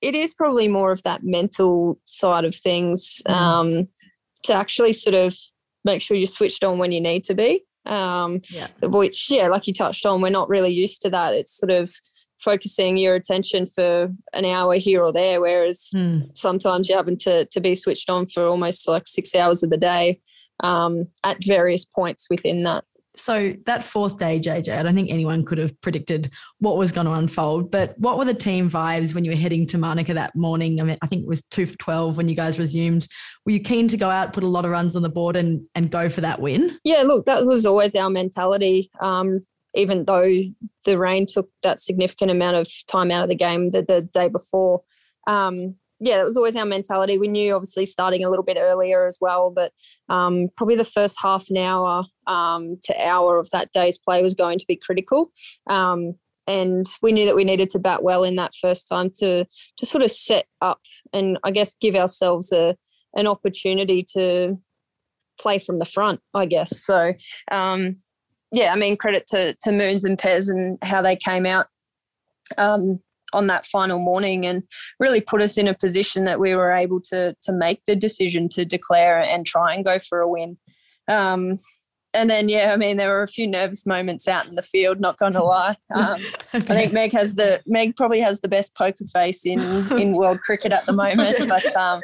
[0.02, 3.34] it is probably more of that mental side of things mm.
[3.34, 3.88] um,
[4.44, 5.36] to actually sort of
[5.86, 7.64] make sure you're switched on when you need to be.
[7.86, 8.68] Um, yeah.
[8.82, 11.34] Which, yeah, like you touched on, we're not really used to that.
[11.34, 11.92] It's sort of
[12.40, 16.36] focusing your attention for an hour here or there, whereas mm.
[16.36, 19.78] sometimes you're having to, to be switched on for almost like six hours of the
[19.78, 20.20] day
[20.62, 22.84] um, at various points within that.
[23.18, 27.08] So that fourth day, JJ, I don't think anyone could have predicted what was going
[27.08, 27.70] to unfold.
[27.70, 30.80] But what were the team vibes when you were heading to Manuka that morning?
[30.80, 33.08] I mean, I think it was two for twelve when you guys resumed.
[33.46, 35.68] Were you keen to go out, put a lot of runs on the board, and
[35.76, 36.80] and go for that win?
[36.86, 38.90] Yeah, look, that was always our mentality.
[39.02, 40.42] Um, even though
[40.86, 44.28] the rain took that significant amount of time out of the game the, the day
[44.28, 44.82] before.
[45.28, 47.20] Um, yeah, that was always our mentality.
[47.20, 49.72] We knew, obviously, starting a little bit earlier as well, that
[50.10, 54.34] um, probably the first half an hour um, to hour of that day's play was
[54.34, 55.32] going to be critical.
[55.70, 56.16] Um,
[56.48, 59.46] and we knew that we needed to bat well in that first time to
[59.78, 60.80] to sort of set up
[61.14, 62.76] and I guess give ourselves a
[63.16, 64.60] an opportunity to
[65.40, 66.20] play from the front.
[66.34, 67.14] I guess so.
[67.52, 67.98] Um,
[68.52, 71.68] yeah, I mean credit to to Moons and Pez and how they came out
[72.58, 73.00] um,
[73.34, 74.64] on that final morning and
[75.00, 78.50] really put us in a position that we were able to to make the decision
[78.50, 80.58] to declare and try and go for a win.
[81.08, 81.58] Um,
[82.14, 85.00] and then yeah, I mean there were a few nervous moments out in the field.
[85.00, 86.22] Not going to lie, um,
[86.54, 86.58] okay.
[86.58, 89.62] I think Meg has the Meg probably has the best poker face in
[89.98, 91.38] in world cricket at the moment.
[91.48, 92.02] But um,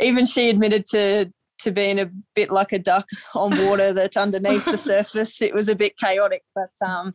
[0.00, 4.64] even she admitted to to being a bit like a duck on water that's underneath
[4.64, 5.40] the surface.
[5.40, 7.14] It was a bit chaotic, but um,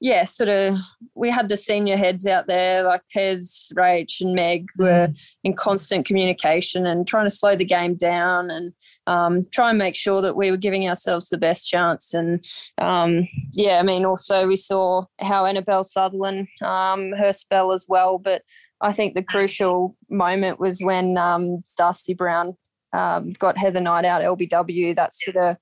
[0.00, 0.76] yeah, sort of.
[1.14, 5.32] We had the senior heads out there like Pez, Rach, and Meg were mm.
[5.44, 8.72] in constant communication and trying to slow the game down and
[9.06, 12.14] um, try and make sure that we were giving ourselves the best chance.
[12.14, 12.44] And
[12.78, 18.18] um, yeah, I mean, also we saw how Annabelle Sutherland um, her spell as well,
[18.18, 18.42] but.
[18.80, 22.56] I think the crucial moment was when um, Dusty Brown
[22.92, 24.94] um, got Heather Knight out LBW.
[24.94, 25.56] That sort of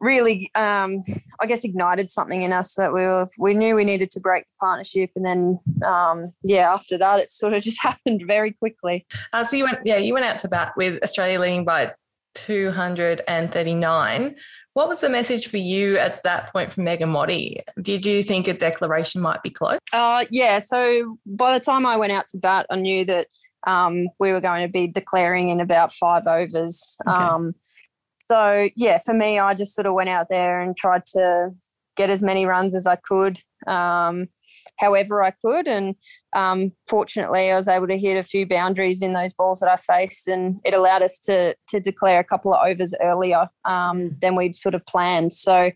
[0.00, 1.02] really, um,
[1.40, 4.46] I guess, ignited something in us that we were, we knew we needed to break
[4.46, 9.06] the partnership, and then um, yeah, after that, it sort of just happened very quickly.
[9.32, 11.92] Uh, so you went, yeah, you went out to bat with Australia leading by
[12.34, 14.36] 239.
[14.74, 17.60] What was the message for you at that point from Meg and Motty?
[17.82, 19.80] Did you think a declaration might be close?
[19.92, 20.60] Uh, yeah.
[20.60, 23.26] So by the time I went out to bat, I knew that
[23.66, 26.96] um, we were going to be declaring in about five overs.
[27.06, 27.16] Okay.
[27.16, 27.54] Um,
[28.30, 31.50] so yeah, for me, I just sort of went out there and tried to
[31.96, 33.38] get as many runs as I could.
[33.66, 34.28] Um,
[34.78, 35.68] however I could.
[35.68, 35.94] And
[36.34, 39.76] um, fortunately, I was able to hit a few boundaries in those balls that I
[39.76, 44.36] faced, and it allowed us to to declare a couple of overs earlier um, than
[44.36, 45.32] we'd sort of planned.
[45.32, 45.70] So.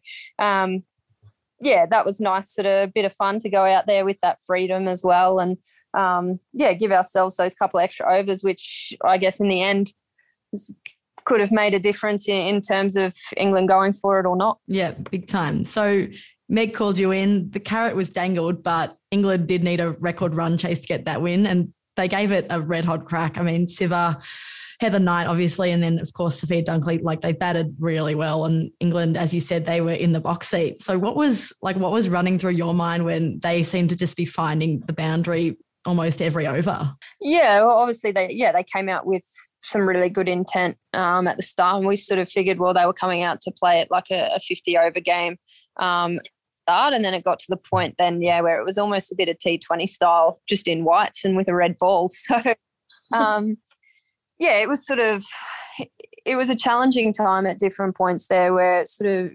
[1.63, 4.41] Yeah, that was nice, sort of bit of fun to go out there with that
[4.45, 5.57] freedom as well, and
[5.95, 9.93] um, yeah, give ourselves those couple extra overs, which I guess in the end
[11.25, 14.59] could have made a difference in, in terms of England going for it or not.
[14.67, 15.65] Yeah, big time.
[15.65, 16.09] So
[16.49, 17.51] Meg called you in.
[17.51, 21.23] The carrot was dangled, but England did need a record run chase to get that
[21.23, 23.39] win, and they gave it a red hot crack.
[23.39, 24.21] I mean, Sciver,
[24.83, 27.03] Heather Knight, obviously, and then of course Sophia Dunkley.
[27.03, 30.49] Like they batted really well, and England, as you said, they were in the box
[30.49, 30.83] seat.
[30.83, 34.17] So what was like what was running through your mind when they seemed to just
[34.17, 36.93] be finding the boundary almost every over.
[37.21, 39.25] Yeah, well, obviously they yeah they came out with
[39.61, 42.87] some really good intent um, at the start, and we sort of figured well they
[42.87, 45.37] were coming out to play it like a, fifty over game.
[45.79, 46.19] Um,
[46.63, 49.17] start and then it got to the point then yeah where it was almost a
[49.17, 52.41] bit of T20 style just in whites and with a red ball so
[53.13, 53.57] um
[54.39, 55.25] yeah it was sort of
[56.25, 59.33] it was a challenging time at different points there where sort of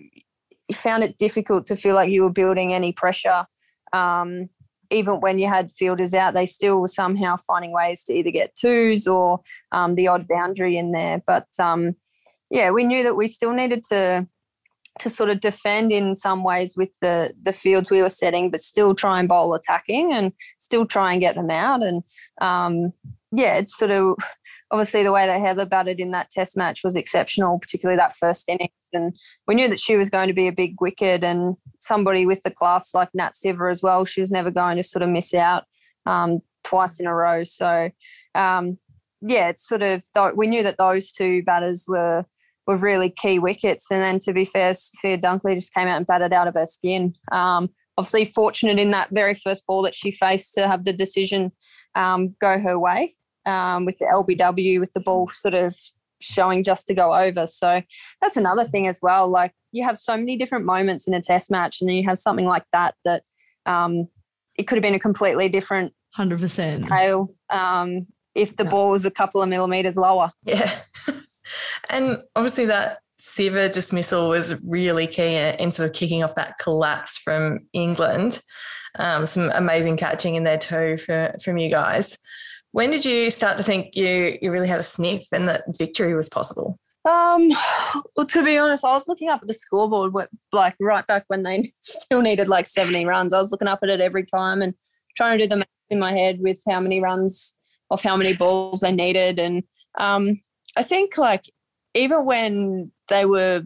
[0.69, 3.45] you found it difficult to feel like you were building any pressure
[3.93, 4.49] um
[4.91, 8.55] even when you had fielders out, they still were somehow finding ways to either get
[8.55, 9.39] twos or
[9.71, 11.21] um, the odd boundary in there.
[11.25, 11.95] But um,
[12.49, 14.27] yeah, we knew that we still needed to
[14.99, 18.60] to sort of defend in some ways with the the fields we were setting, but
[18.60, 21.83] still try and bowl attacking and still try and get them out.
[21.83, 22.03] And
[22.41, 22.93] um,
[23.31, 24.17] yeah, it's sort of
[24.71, 28.49] obviously the way that Heather batted in that test match was exceptional, particularly that first
[28.49, 28.69] inning.
[28.93, 29.15] And
[29.47, 32.51] we knew that she was going to be a big wicket and somebody with the
[32.51, 34.06] class like Nat Sciver as well.
[34.06, 35.65] She was never going to sort of miss out
[36.06, 37.43] um, twice in a row.
[37.43, 37.89] So
[38.36, 38.77] um,
[39.21, 40.03] yeah, it's sort of
[40.36, 42.25] we knew that those two batters were
[42.65, 43.89] were really key wickets.
[43.89, 46.65] And then to be fair, Sophia Dunkley just came out and batted out of her
[46.65, 47.13] skin.
[47.32, 51.51] Um, obviously fortunate in that very first ball that she faced to have the decision
[51.95, 53.16] um, go her way
[53.47, 55.73] um, with the LBW, with the ball sort of
[56.19, 57.47] showing just to go over.
[57.47, 57.81] So
[58.21, 59.29] that's another thing as well.
[59.29, 62.17] Like you have so many different moments in a test match, and then you have
[62.17, 63.23] something like that that
[63.65, 64.07] um,
[64.57, 68.05] it could have been a completely different hundred percent tail um,
[68.36, 68.69] if the yeah.
[68.69, 70.31] ball was a couple of millimeters lower.
[70.43, 70.81] Yeah,
[71.89, 77.17] and obviously that Sciver dismissal was really key in sort of kicking off that collapse
[77.17, 78.41] from England.
[78.99, 82.17] Um, some amazing catching in there too for, from you guys.
[82.77, 86.13] When did you start to think you you really had a sniff and that victory
[86.13, 86.77] was possible?
[87.05, 87.49] Um,
[88.15, 90.13] well, to be honest, I was looking up at the scoreboard,
[90.51, 93.33] like right back when they still needed like 70 runs.
[93.33, 94.75] I was looking up at it every time and
[95.15, 97.57] trying to do the math in my head with how many runs
[97.89, 99.39] of how many balls they needed.
[99.39, 99.63] And
[99.97, 100.39] um,
[100.75, 101.45] I think like
[101.95, 103.63] even when they were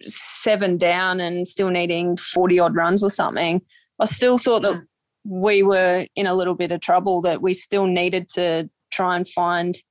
[0.00, 3.60] seven down and still needing 40 odd runs or something,
[4.00, 4.86] I still thought that
[5.24, 9.26] we were in a little bit of trouble, that we still needed to try and
[9.26, 9.82] find at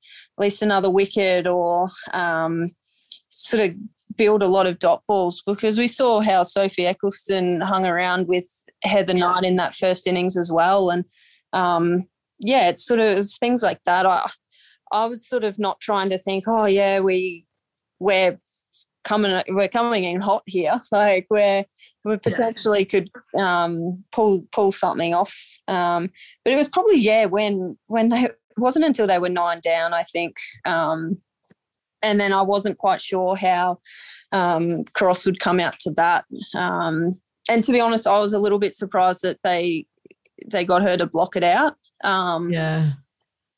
[0.42, 2.72] least another wicket or um,
[3.30, 3.76] sort of
[4.16, 8.46] build a lot of dot balls because we saw how Sophie Ecclestone hung around with
[8.84, 10.90] Heather Knight in that first innings as well.
[10.90, 11.06] And
[11.52, 12.08] um,
[12.40, 14.06] yeah, it's sort of it things like that.
[14.06, 14.30] I
[14.92, 17.46] I was sort of not trying to think, oh yeah, we
[18.00, 18.40] we're
[19.04, 20.80] coming we're coming in hot here.
[20.92, 21.66] Like we're
[22.04, 25.36] we potentially could um, pull pull something off.
[25.68, 26.10] Um,
[26.44, 29.94] but it was probably yeah when when they it wasn't until they were nine down
[29.94, 30.36] I think,
[30.66, 31.22] um,
[32.02, 33.80] and then I wasn't quite sure how
[34.32, 36.26] um, Cross would come out to bat.
[36.54, 37.14] Um,
[37.50, 39.86] and to be honest, I was a little bit surprised that they
[40.52, 41.76] they got her to block it out.
[42.04, 42.92] Um, yeah,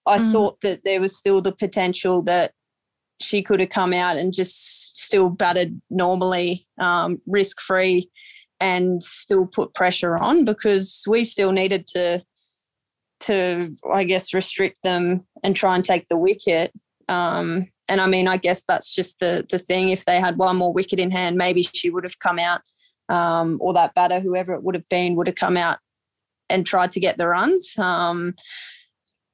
[0.06, 0.32] I mm.
[0.32, 2.52] thought that there was still the potential that
[3.22, 8.10] she could have come out and just still batted normally, um, risk free,
[8.60, 12.24] and still put pressure on because we still needed to
[13.22, 16.72] to I guess restrict them and try and take the wicket.
[17.08, 19.90] Um, and I mean, I guess that's just the the thing.
[19.90, 22.62] If they had one more wicket in hand, maybe she would have come out,
[23.10, 25.80] um, or that batter, whoever it would have been, would have come out
[26.50, 27.78] and tried to get the runs.
[27.78, 28.36] Um,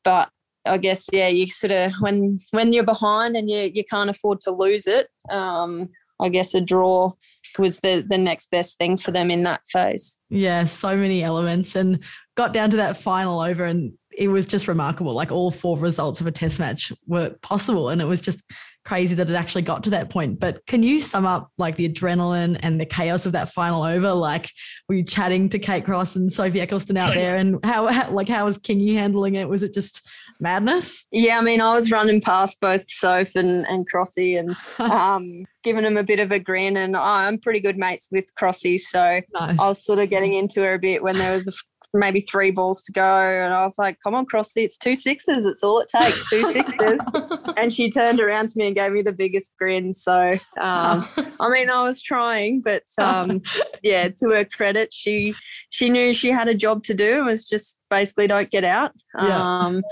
[0.03, 0.29] but
[0.65, 4.41] I guess yeah, you sort of when when you're behind and you you can't afford
[4.41, 5.07] to lose it.
[5.29, 7.13] Um, I guess a draw
[7.57, 10.17] was the the next best thing for them in that phase.
[10.29, 12.03] Yeah, so many elements and
[12.35, 15.13] got down to that final over and it was just remarkable.
[15.13, 18.41] Like all four results of a test match were possible and it was just
[18.83, 20.39] crazy that it actually got to that point.
[20.39, 24.13] But can you sum up like the adrenaline and the chaos of that final over?
[24.13, 24.49] Like,
[24.87, 28.27] were you chatting to Kate Cross and Sophie Ecclestone out there, and how, how like
[28.27, 29.47] how was Kingy handling it?
[29.47, 30.09] Was it just
[30.39, 31.05] madness?
[31.11, 34.49] Yeah, I mean, I was running past both Soph and and Crossy and
[34.91, 36.77] um, giving him a bit of a grin.
[36.77, 39.59] And I'm pretty good mates with Crossy, so nice.
[39.59, 41.51] I was sort of getting into her a bit when there was a
[41.93, 43.01] maybe three balls to go.
[43.01, 45.45] And I was like, come on, Crossy, it's two sixes.
[45.45, 47.01] It's all it takes, two sixes.
[47.57, 49.93] and she turned around to me and gave me the biggest grin.
[49.93, 51.07] So, um,
[51.39, 53.41] I mean, I was trying, but um,
[53.83, 55.35] yeah, to her credit, she
[55.69, 57.21] she knew she had a job to do.
[57.21, 58.91] It was just basically don't get out.
[59.19, 59.41] Yeah.
[59.41, 59.83] Um,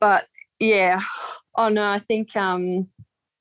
[0.00, 0.26] but
[0.60, 1.00] yeah,
[1.56, 2.88] oh no, I think um,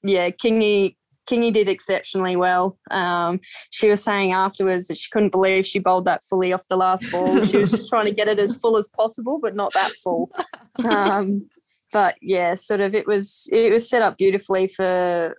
[0.04, 0.96] yeah, Kingy
[1.30, 2.78] Kingy did exceptionally well.
[2.92, 6.78] Um, she was saying afterwards that she couldn't believe she bowled that fully off the
[6.78, 7.44] last ball.
[7.46, 10.32] she was just trying to get it as full as possible, but not that full.
[10.86, 11.50] Um,
[11.92, 15.36] but yeah, sort of it was it was set up beautifully for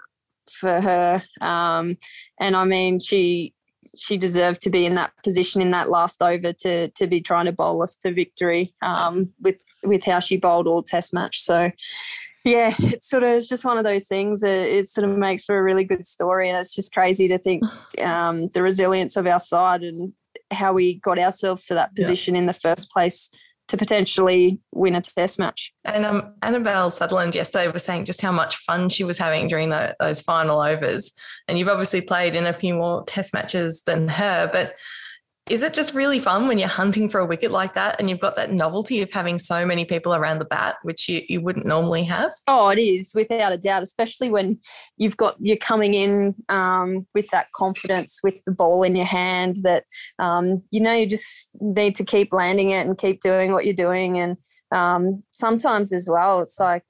[0.51, 1.22] for her.
[1.41, 1.97] Um,
[2.41, 3.55] and I mean, she
[3.97, 7.47] she deserved to be in that position in that last over to to be trying
[7.47, 11.41] to bowl us to victory um, with with how she bowled all test match.
[11.41, 11.70] So
[12.49, 15.44] yeah, it's sort of it's just one of those things that it sort of makes
[15.44, 17.62] for a really good story, and it's just crazy to think
[18.03, 20.12] um, the resilience of our side and
[20.51, 22.40] how we got ourselves to that position yeah.
[22.40, 23.30] in the first place
[23.68, 25.72] to potentially win a test match.
[25.84, 29.68] And um, Annabel Sutherland yesterday was saying just how much fun she was having during
[29.68, 31.12] the, those final overs.
[31.46, 34.76] And you've obviously played in a few more test matches than her, but
[35.51, 38.20] is it just really fun when you're hunting for a wicket like that and you've
[38.20, 41.66] got that novelty of having so many people around the bat, which you, you wouldn't
[41.66, 42.32] normally have?
[42.46, 44.59] Oh, it is without a doubt, especially when
[44.96, 49.57] you've got you're coming in um, with that confidence with the ball in your hand
[49.62, 49.84] that
[50.18, 53.74] um, you know you just need to keep landing it and keep doing what you're
[53.74, 54.18] doing.
[54.18, 54.36] And
[54.72, 56.82] um, sometimes as well, it's like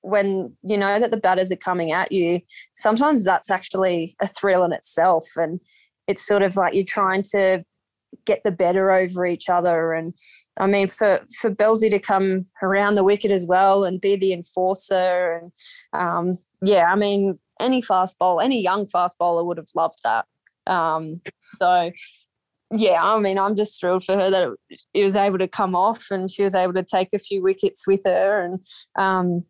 [0.00, 2.40] when you know that the batters are coming at you,
[2.74, 5.24] sometimes that's actually a thrill in itself.
[5.36, 5.60] And
[6.06, 7.64] it's sort of like you're trying to
[8.24, 9.92] get the better over each other.
[9.92, 10.14] And
[10.58, 14.32] I mean, for for Belsy to come around the wicket as well and be the
[14.32, 15.52] enforcer, and
[15.92, 20.26] um, yeah, I mean, any fast bowler, any young fast bowler would have loved that.
[20.66, 21.20] Um,
[21.60, 21.90] so
[22.70, 25.74] yeah, I mean, I'm just thrilled for her that it, it, was able to come
[25.74, 28.42] off and she was able to take a few wickets with her.
[28.42, 28.62] And
[28.96, 29.42] um,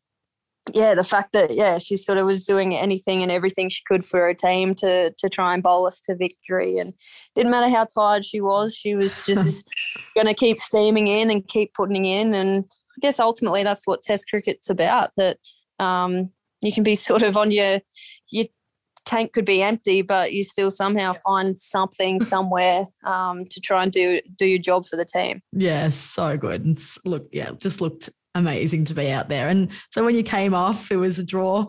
[0.74, 4.04] yeah, the fact that yeah, she sort of was doing anything and everything she could
[4.04, 6.94] for her team to to try and bowl us to victory, and
[7.34, 9.68] didn't matter how tired she was, she was just
[10.14, 14.02] going to keep steaming in and keep putting in, and I guess ultimately that's what
[14.02, 15.10] Test cricket's about.
[15.16, 15.38] That
[15.78, 16.30] um,
[16.62, 17.80] you can be sort of on your
[18.30, 18.46] your
[19.08, 23.92] tank could be empty, but you still somehow find something somewhere um, to try and
[23.92, 25.40] do do your job for the team.
[25.52, 26.78] Yeah, so good.
[27.04, 29.48] Look, yeah, just looked amazing to be out there.
[29.48, 31.66] And so when you came off, it was a draw.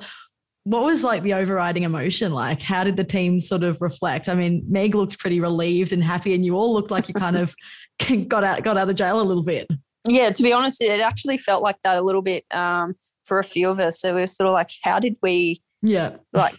[0.64, 2.62] What was like the overriding emotion like?
[2.62, 4.30] How did the team sort of reflect?
[4.30, 7.38] I mean, Meg looked pretty relieved and happy, and you all looked like you kind
[7.38, 7.56] of
[8.28, 9.68] got out got out of jail a little bit.
[10.08, 12.96] Yeah, to be honest, it actually felt like that a little bit um,
[13.26, 14.00] for a few of us.
[14.00, 15.62] So we were sort of like, how did we?
[15.82, 16.56] Yeah, like,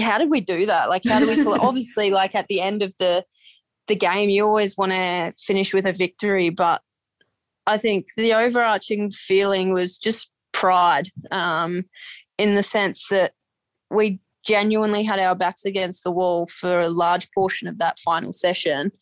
[0.00, 0.88] how did we do that?
[0.88, 1.44] Like, how do we?
[1.58, 3.24] Obviously, like at the end of the
[3.86, 6.82] the game, you always want to finish with a victory, but
[7.66, 11.84] I think the overarching feeling was just pride um,
[12.38, 13.32] in the sense that
[13.90, 18.32] we genuinely had our backs against the wall for a large portion of that final
[18.32, 18.92] session.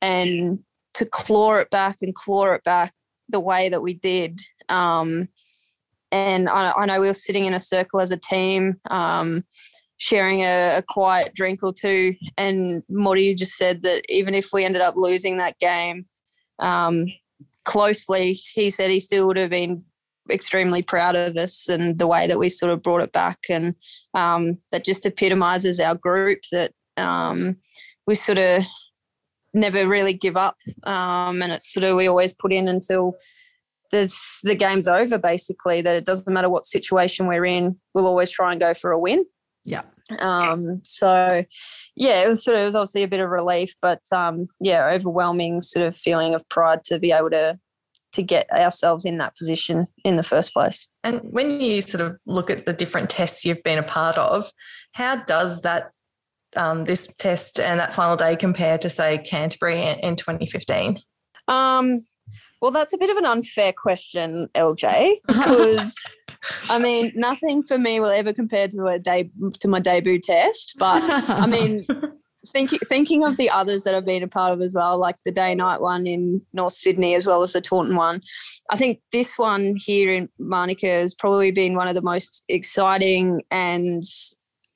[0.00, 0.60] And
[0.94, 2.92] to claw it back and claw it back
[3.28, 4.40] the way that we did.
[4.68, 5.28] Um,
[6.12, 9.44] and I, I, know we were sitting in a circle as a team, um,
[9.98, 12.14] sharing a, a, quiet drink or two.
[12.38, 16.06] And Motty just said that even if we ended up losing that game,
[16.58, 17.06] um,
[17.64, 19.84] closely, he said he still would have been
[20.30, 23.38] extremely proud of us and the way that we sort of brought it back.
[23.48, 23.74] And
[24.14, 27.56] um, that just epitomizes our group that um,
[28.06, 28.64] we sort of
[29.54, 30.56] never really give up.
[30.84, 33.16] Um, and it's sort of, we always put in until
[33.92, 38.30] there's the game's over, basically, that it doesn't matter what situation we're in, we'll always
[38.30, 39.24] try and go for a win.
[39.64, 39.82] Yeah.
[40.18, 41.44] Um, so
[41.96, 44.86] yeah, it was sort of it was obviously a bit of relief, but um, yeah,
[44.86, 47.58] overwhelming sort of feeling of pride to be able to
[48.12, 50.88] to get ourselves in that position in the first place.
[51.04, 54.50] And when you sort of look at the different tests you've been a part of,
[54.92, 55.90] how does that
[56.56, 60.98] um, this test and that final day compare to say Canterbury in, in 2015?
[61.48, 62.00] Um,
[62.62, 65.96] well, that's a bit of an unfair question, LJ, because
[66.68, 69.30] I mean, nothing for me will ever compare to a day
[69.60, 70.74] to my debut test.
[70.78, 71.86] But I mean,
[72.46, 75.32] thinking thinking of the others that I've been a part of as well, like the
[75.32, 78.22] day night one in North Sydney as well as the Taunton one.
[78.70, 83.42] I think this one here in Manuka has probably been one of the most exciting
[83.50, 84.02] and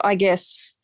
[0.02, 0.76] I guess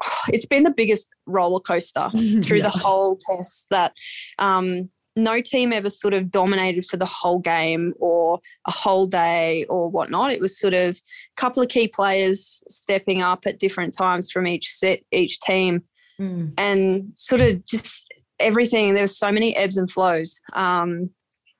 [0.28, 2.10] it's been the biggest roller coaster
[2.42, 2.64] through yeah.
[2.64, 3.92] the whole test that
[4.38, 9.64] um, no team ever sort of dominated for the whole game or a whole day
[9.70, 10.30] or whatnot.
[10.30, 14.46] It was sort of a couple of key players stepping up at different times from
[14.46, 15.82] each set, each team,
[16.20, 16.52] mm.
[16.58, 18.04] and sort of just
[18.38, 18.88] everything.
[18.88, 21.10] There There's so many ebbs and flows um,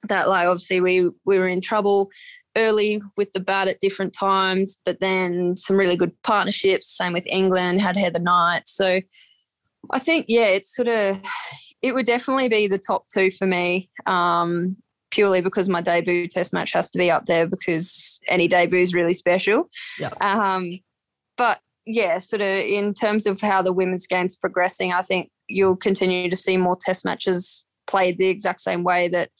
[0.08, 2.10] that, like, obviously we we were in trouble
[2.56, 6.96] early with the bat at different times, but then some really good partnerships.
[6.96, 8.68] Same with England, had Heather Knight.
[8.68, 9.00] So
[9.90, 11.20] I think, yeah, it's sort of
[11.82, 14.76] it would definitely be the top two for me, um,
[15.10, 18.94] purely because my debut test match has to be up there because any debut is
[18.94, 19.68] really special.
[19.98, 20.10] Yeah.
[20.20, 20.80] Um,
[21.36, 25.76] but yeah, sort of in terms of how the women's game's progressing, I think you'll
[25.76, 29.30] continue to see more test matches played the exact same way that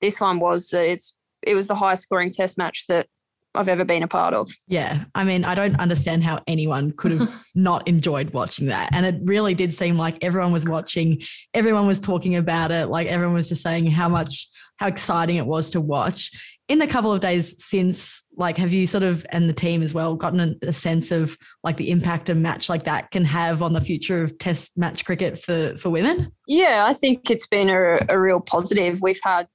[0.00, 0.72] this one was.
[0.72, 3.06] It's it was the highest scoring test match that
[3.54, 4.50] I've ever been a part of.
[4.66, 5.04] Yeah.
[5.14, 8.90] I mean, I don't understand how anyone could have not enjoyed watching that.
[8.92, 12.86] And it really did seem like everyone was watching, everyone was talking about it.
[12.88, 14.48] Like everyone was just saying how much,
[14.78, 16.30] how exciting it was to watch.
[16.66, 19.92] In the couple of days since, like, have you sort of, and the team as
[19.92, 23.62] well, gotten a, a sense of like the impact a match like that can have
[23.62, 26.32] on the future of test match cricket for, for women?
[26.48, 28.98] Yeah, I think it's been a, a real positive.
[29.02, 29.46] We've had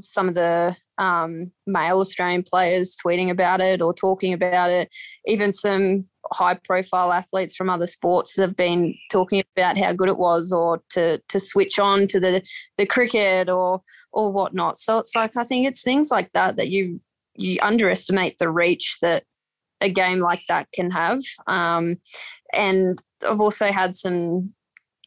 [0.00, 4.88] some of the um, male Australian players tweeting about it or talking about it.
[5.26, 10.18] Even some high profile athletes from other sports have been talking about how good it
[10.18, 12.42] was or to to switch on to the
[12.78, 14.78] the cricket or or whatnot.
[14.78, 17.00] So it's like I think it's things like that that you
[17.34, 19.24] you underestimate the reach that
[19.80, 21.18] a game like that can have.
[21.46, 21.96] Um,
[22.54, 24.52] and I've also had some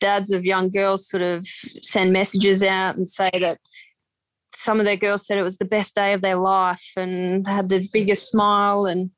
[0.02, 1.44] dads of young girls sort of
[1.82, 3.60] send messages out and say that
[4.56, 7.70] some of their girls said it was the best day of their life and had
[7.70, 8.86] the biggest smile.
[8.86, 9.12] And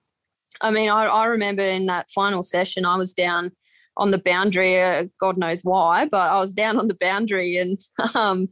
[0.61, 3.51] I mean, I, I remember in that final session, I was down
[3.97, 7.77] on the boundary, uh, God knows why, but I was down on the boundary and
[8.15, 8.47] um,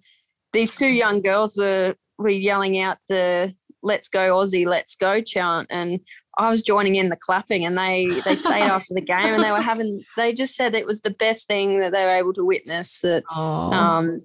[0.54, 5.68] these two young girls were, were yelling out the let's go Aussie, let's go chant.
[5.70, 6.00] And
[6.40, 9.52] I was joining in the clapping and they, they stayed after the game and they
[9.52, 12.44] were having, they just said it was the best thing that they were able to
[12.44, 14.20] witness that, um,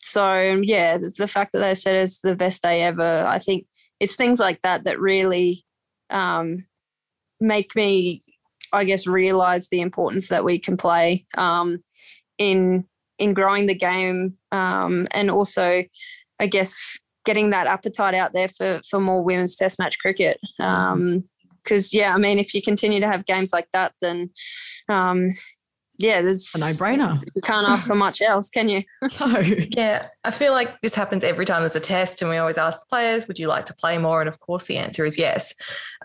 [0.00, 3.66] so yeah, the fact that they said it's the best day ever, I think
[4.00, 5.62] it's things like that that really
[6.08, 6.66] um,
[7.40, 8.22] make me,
[8.72, 11.82] I guess, realize the importance that we can play um,
[12.38, 12.86] in
[13.18, 15.84] in growing the game, um, and also,
[16.40, 20.38] I guess, getting that appetite out there for for more women's Test match cricket.
[20.56, 24.30] Because um, yeah, I mean, if you continue to have games like that, then
[24.88, 25.28] um,
[26.02, 27.22] yeah, there's a no-brainer.
[27.34, 28.82] You can't ask for much else, can you?
[29.20, 29.38] no.
[29.40, 32.80] Yeah, I feel like this happens every time there's a test, and we always ask
[32.80, 35.54] the players, "Would you like to play more?" And of course, the answer is yes.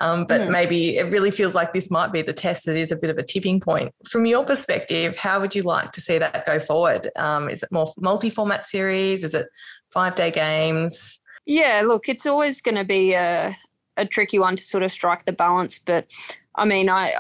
[0.02, 0.52] Um, but mm.
[0.52, 3.18] maybe it really feels like this might be the test that is a bit of
[3.18, 3.94] a tipping point.
[4.10, 7.10] From your perspective, how would you like to see that go forward?
[7.16, 9.24] Um, is it more multi-format series?
[9.24, 9.48] Is it
[9.92, 11.20] five-day games?
[11.46, 13.56] Yeah, look, it's always going to be a,
[13.96, 16.12] a tricky one to sort of strike the balance, but
[16.56, 17.14] I mean, I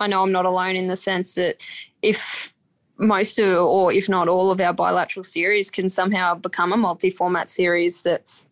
[0.00, 1.64] I know I'm not alone in the sense that
[2.02, 2.54] if
[2.98, 7.48] most of, or if not all of our bilateral series can somehow become a multi-format
[7.48, 8.44] series, that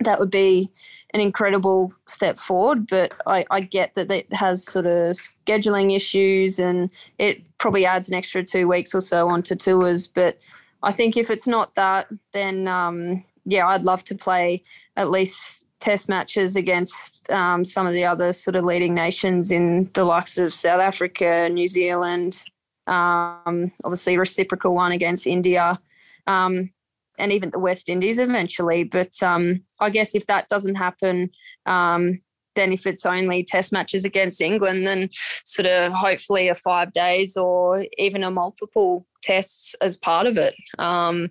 [0.00, 0.70] that would be
[1.14, 2.86] an incredible step forward.
[2.86, 8.08] But I, I get that it has sort of scheduling issues, and it probably adds
[8.08, 10.06] an extra two weeks or so onto tours.
[10.06, 10.38] But
[10.82, 14.62] I think if it's not that, then um, yeah, I'd love to play
[14.96, 19.90] at least test matches against um, some of the other sort of leading nations in
[19.92, 22.42] the likes of South Africa, New Zealand,
[22.86, 25.78] um, obviously reciprocal one against India,
[26.26, 26.70] um,
[27.18, 28.84] and even the West Indies eventually.
[28.84, 31.30] But um, I guess if that doesn't happen,
[31.66, 32.22] um,
[32.54, 35.10] then if it's only test matches against England, then
[35.44, 40.54] sort of hopefully a five days or even a multiple tests as part of it.
[40.78, 41.28] Um,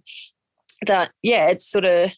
[0.86, 2.14] that yeah, it's sort of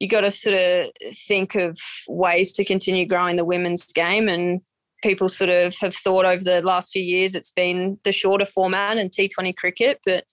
[0.00, 0.90] you got to sort of
[1.26, 1.78] think of
[2.08, 4.60] ways to continue growing the women's game and
[5.02, 8.98] people sort of have thought over the last few years it's been the shorter format
[8.98, 10.24] and T20 cricket but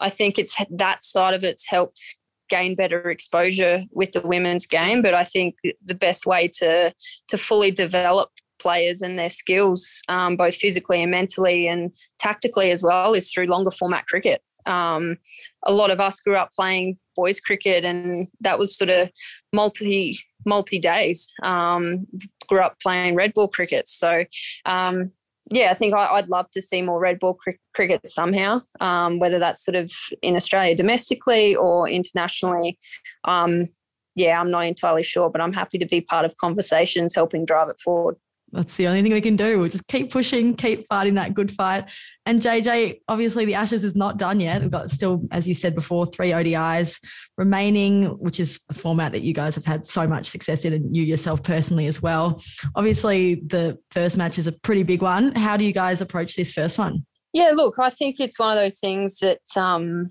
[0.00, 2.00] I think it's that side of it's helped
[2.48, 5.02] gain better exposure with the women's game.
[5.02, 6.92] But I think the best way to
[7.28, 12.82] to fully develop players and their skills um, both physically and mentally and tactically as
[12.82, 15.16] well is through longer format cricket um,
[15.64, 19.10] a lot of us grew up playing boys cricket, and that was sort of
[19.52, 21.32] multi multi days.
[21.42, 22.06] Um,
[22.48, 24.24] grew up playing red ball cricket, so
[24.66, 25.10] um,
[25.50, 29.18] yeah, I think I, would love to see more red ball cr- cricket somehow, um,
[29.18, 29.92] whether that's sort of
[30.22, 32.78] in Australia domestically or internationally.
[33.24, 33.68] Um,
[34.16, 37.68] yeah, I'm not entirely sure, but I'm happy to be part of conversations helping drive
[37.68, 38.16] it forward
[38.54, 39.58] that's the only thing we can do.
[39.58, 41.90] We'll just keep pushing, keep fighting that good fight.
[42.24, 44.62] And JJ, obviously the Ashes is not done yet.
[44.62, 47.00] We've got still, as you said before, three ODIs
[47.36, 50.96] remaining, which is a format that you guys have had so much success in, and
[50.96, 52.40] you yourself personally as well.
[52.76, 55.34] Obviously, the first match is a pretty big one.
[55.34, 57.04] How do you guys approach this first one?
[57.32, 60.10] Yeah, look, I think it's one of those things that um,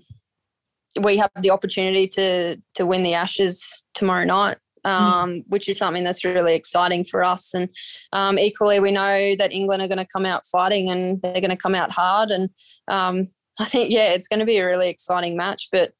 [1.00, 4.58] we have the opportunity to to win the Ashes tomorrow night.
[4.84, 7.54] Um, which is something that's really exciting for us.
[7.54, 7.70] And
[8.12, 11.48] um, equally, we know that England are going to come out fighting and they're going
[11.48, 12.30] to come out hard.
[12.30, 12.50] And
[12.88, 13.28] um,
[13.58, 15.68] I think, yeah, it's going to be a really exciting match.
[15.72, 15.94] But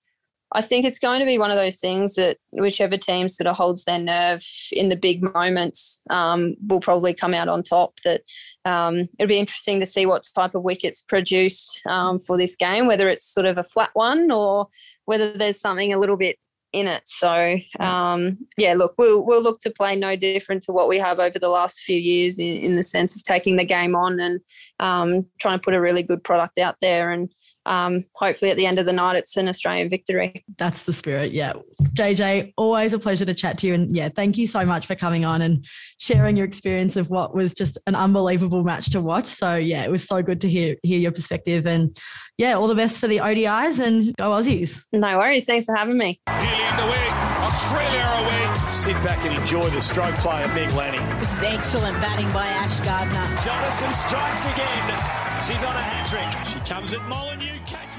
[0.55, 3.57] I think it's going to be one of those things that whichever team sort of
[3.57, 7.99] holds their nerve in the big moments um, will probably come out on top.
[8.05, 8.23] That
[8.65, 12.87] um, it'll be interesting to see what type of wickets produced um, for this game,
[12.87, 14.69] whether it's sort of a flat one or
[15.07, 16.39] whether there's something a little bit
[16.75, 17.03] in it.
[17.07, 21.21] So um, yeah, look, we'll we'll look to play no different to what we have
[21.21, 24.41] over the last few years in, in the sense of taking the game on and
[24.81, 27.31] um, trying to put a really good product out there and
[27.67, 30.45] um, hopefully at the end of the night it's an Australian victory.
[30.59, 31.33] That's the spirit.
[31.33, 31.55] Yeah.
[31.95, 33.75] JJ, always a pleasure to chat to you.
[33.75, 35.65] And yeah, thank you so much for coming on and
[35.99, 39.27] sharing your experience of what was just an unbelievable match to watch.
[39.27, 41.97] So yeah, it was so good to hear hear your perspective and
[42.37, 44.83] yeah, all the best for the ODIs and go Aussies.
[44.93, 45.47] No worries.
[45.47, 46.21] Thanks for having me.
[46.29, 47.09] Healy's away.
[47.45, 48.55] Australia away.
[48.69, 51.07] Sit back and enjoy the stroke play of Meg Lanning.
[51.21, 53.23] This is excellent batting by Ash Gardner.
[53.41, 55.24] Jonassen strikes again.
[55.43, 56.47] She's on a hat trick.
[56.47, 57.59] She comes at Molineux.
[57.67, 57.94] Catch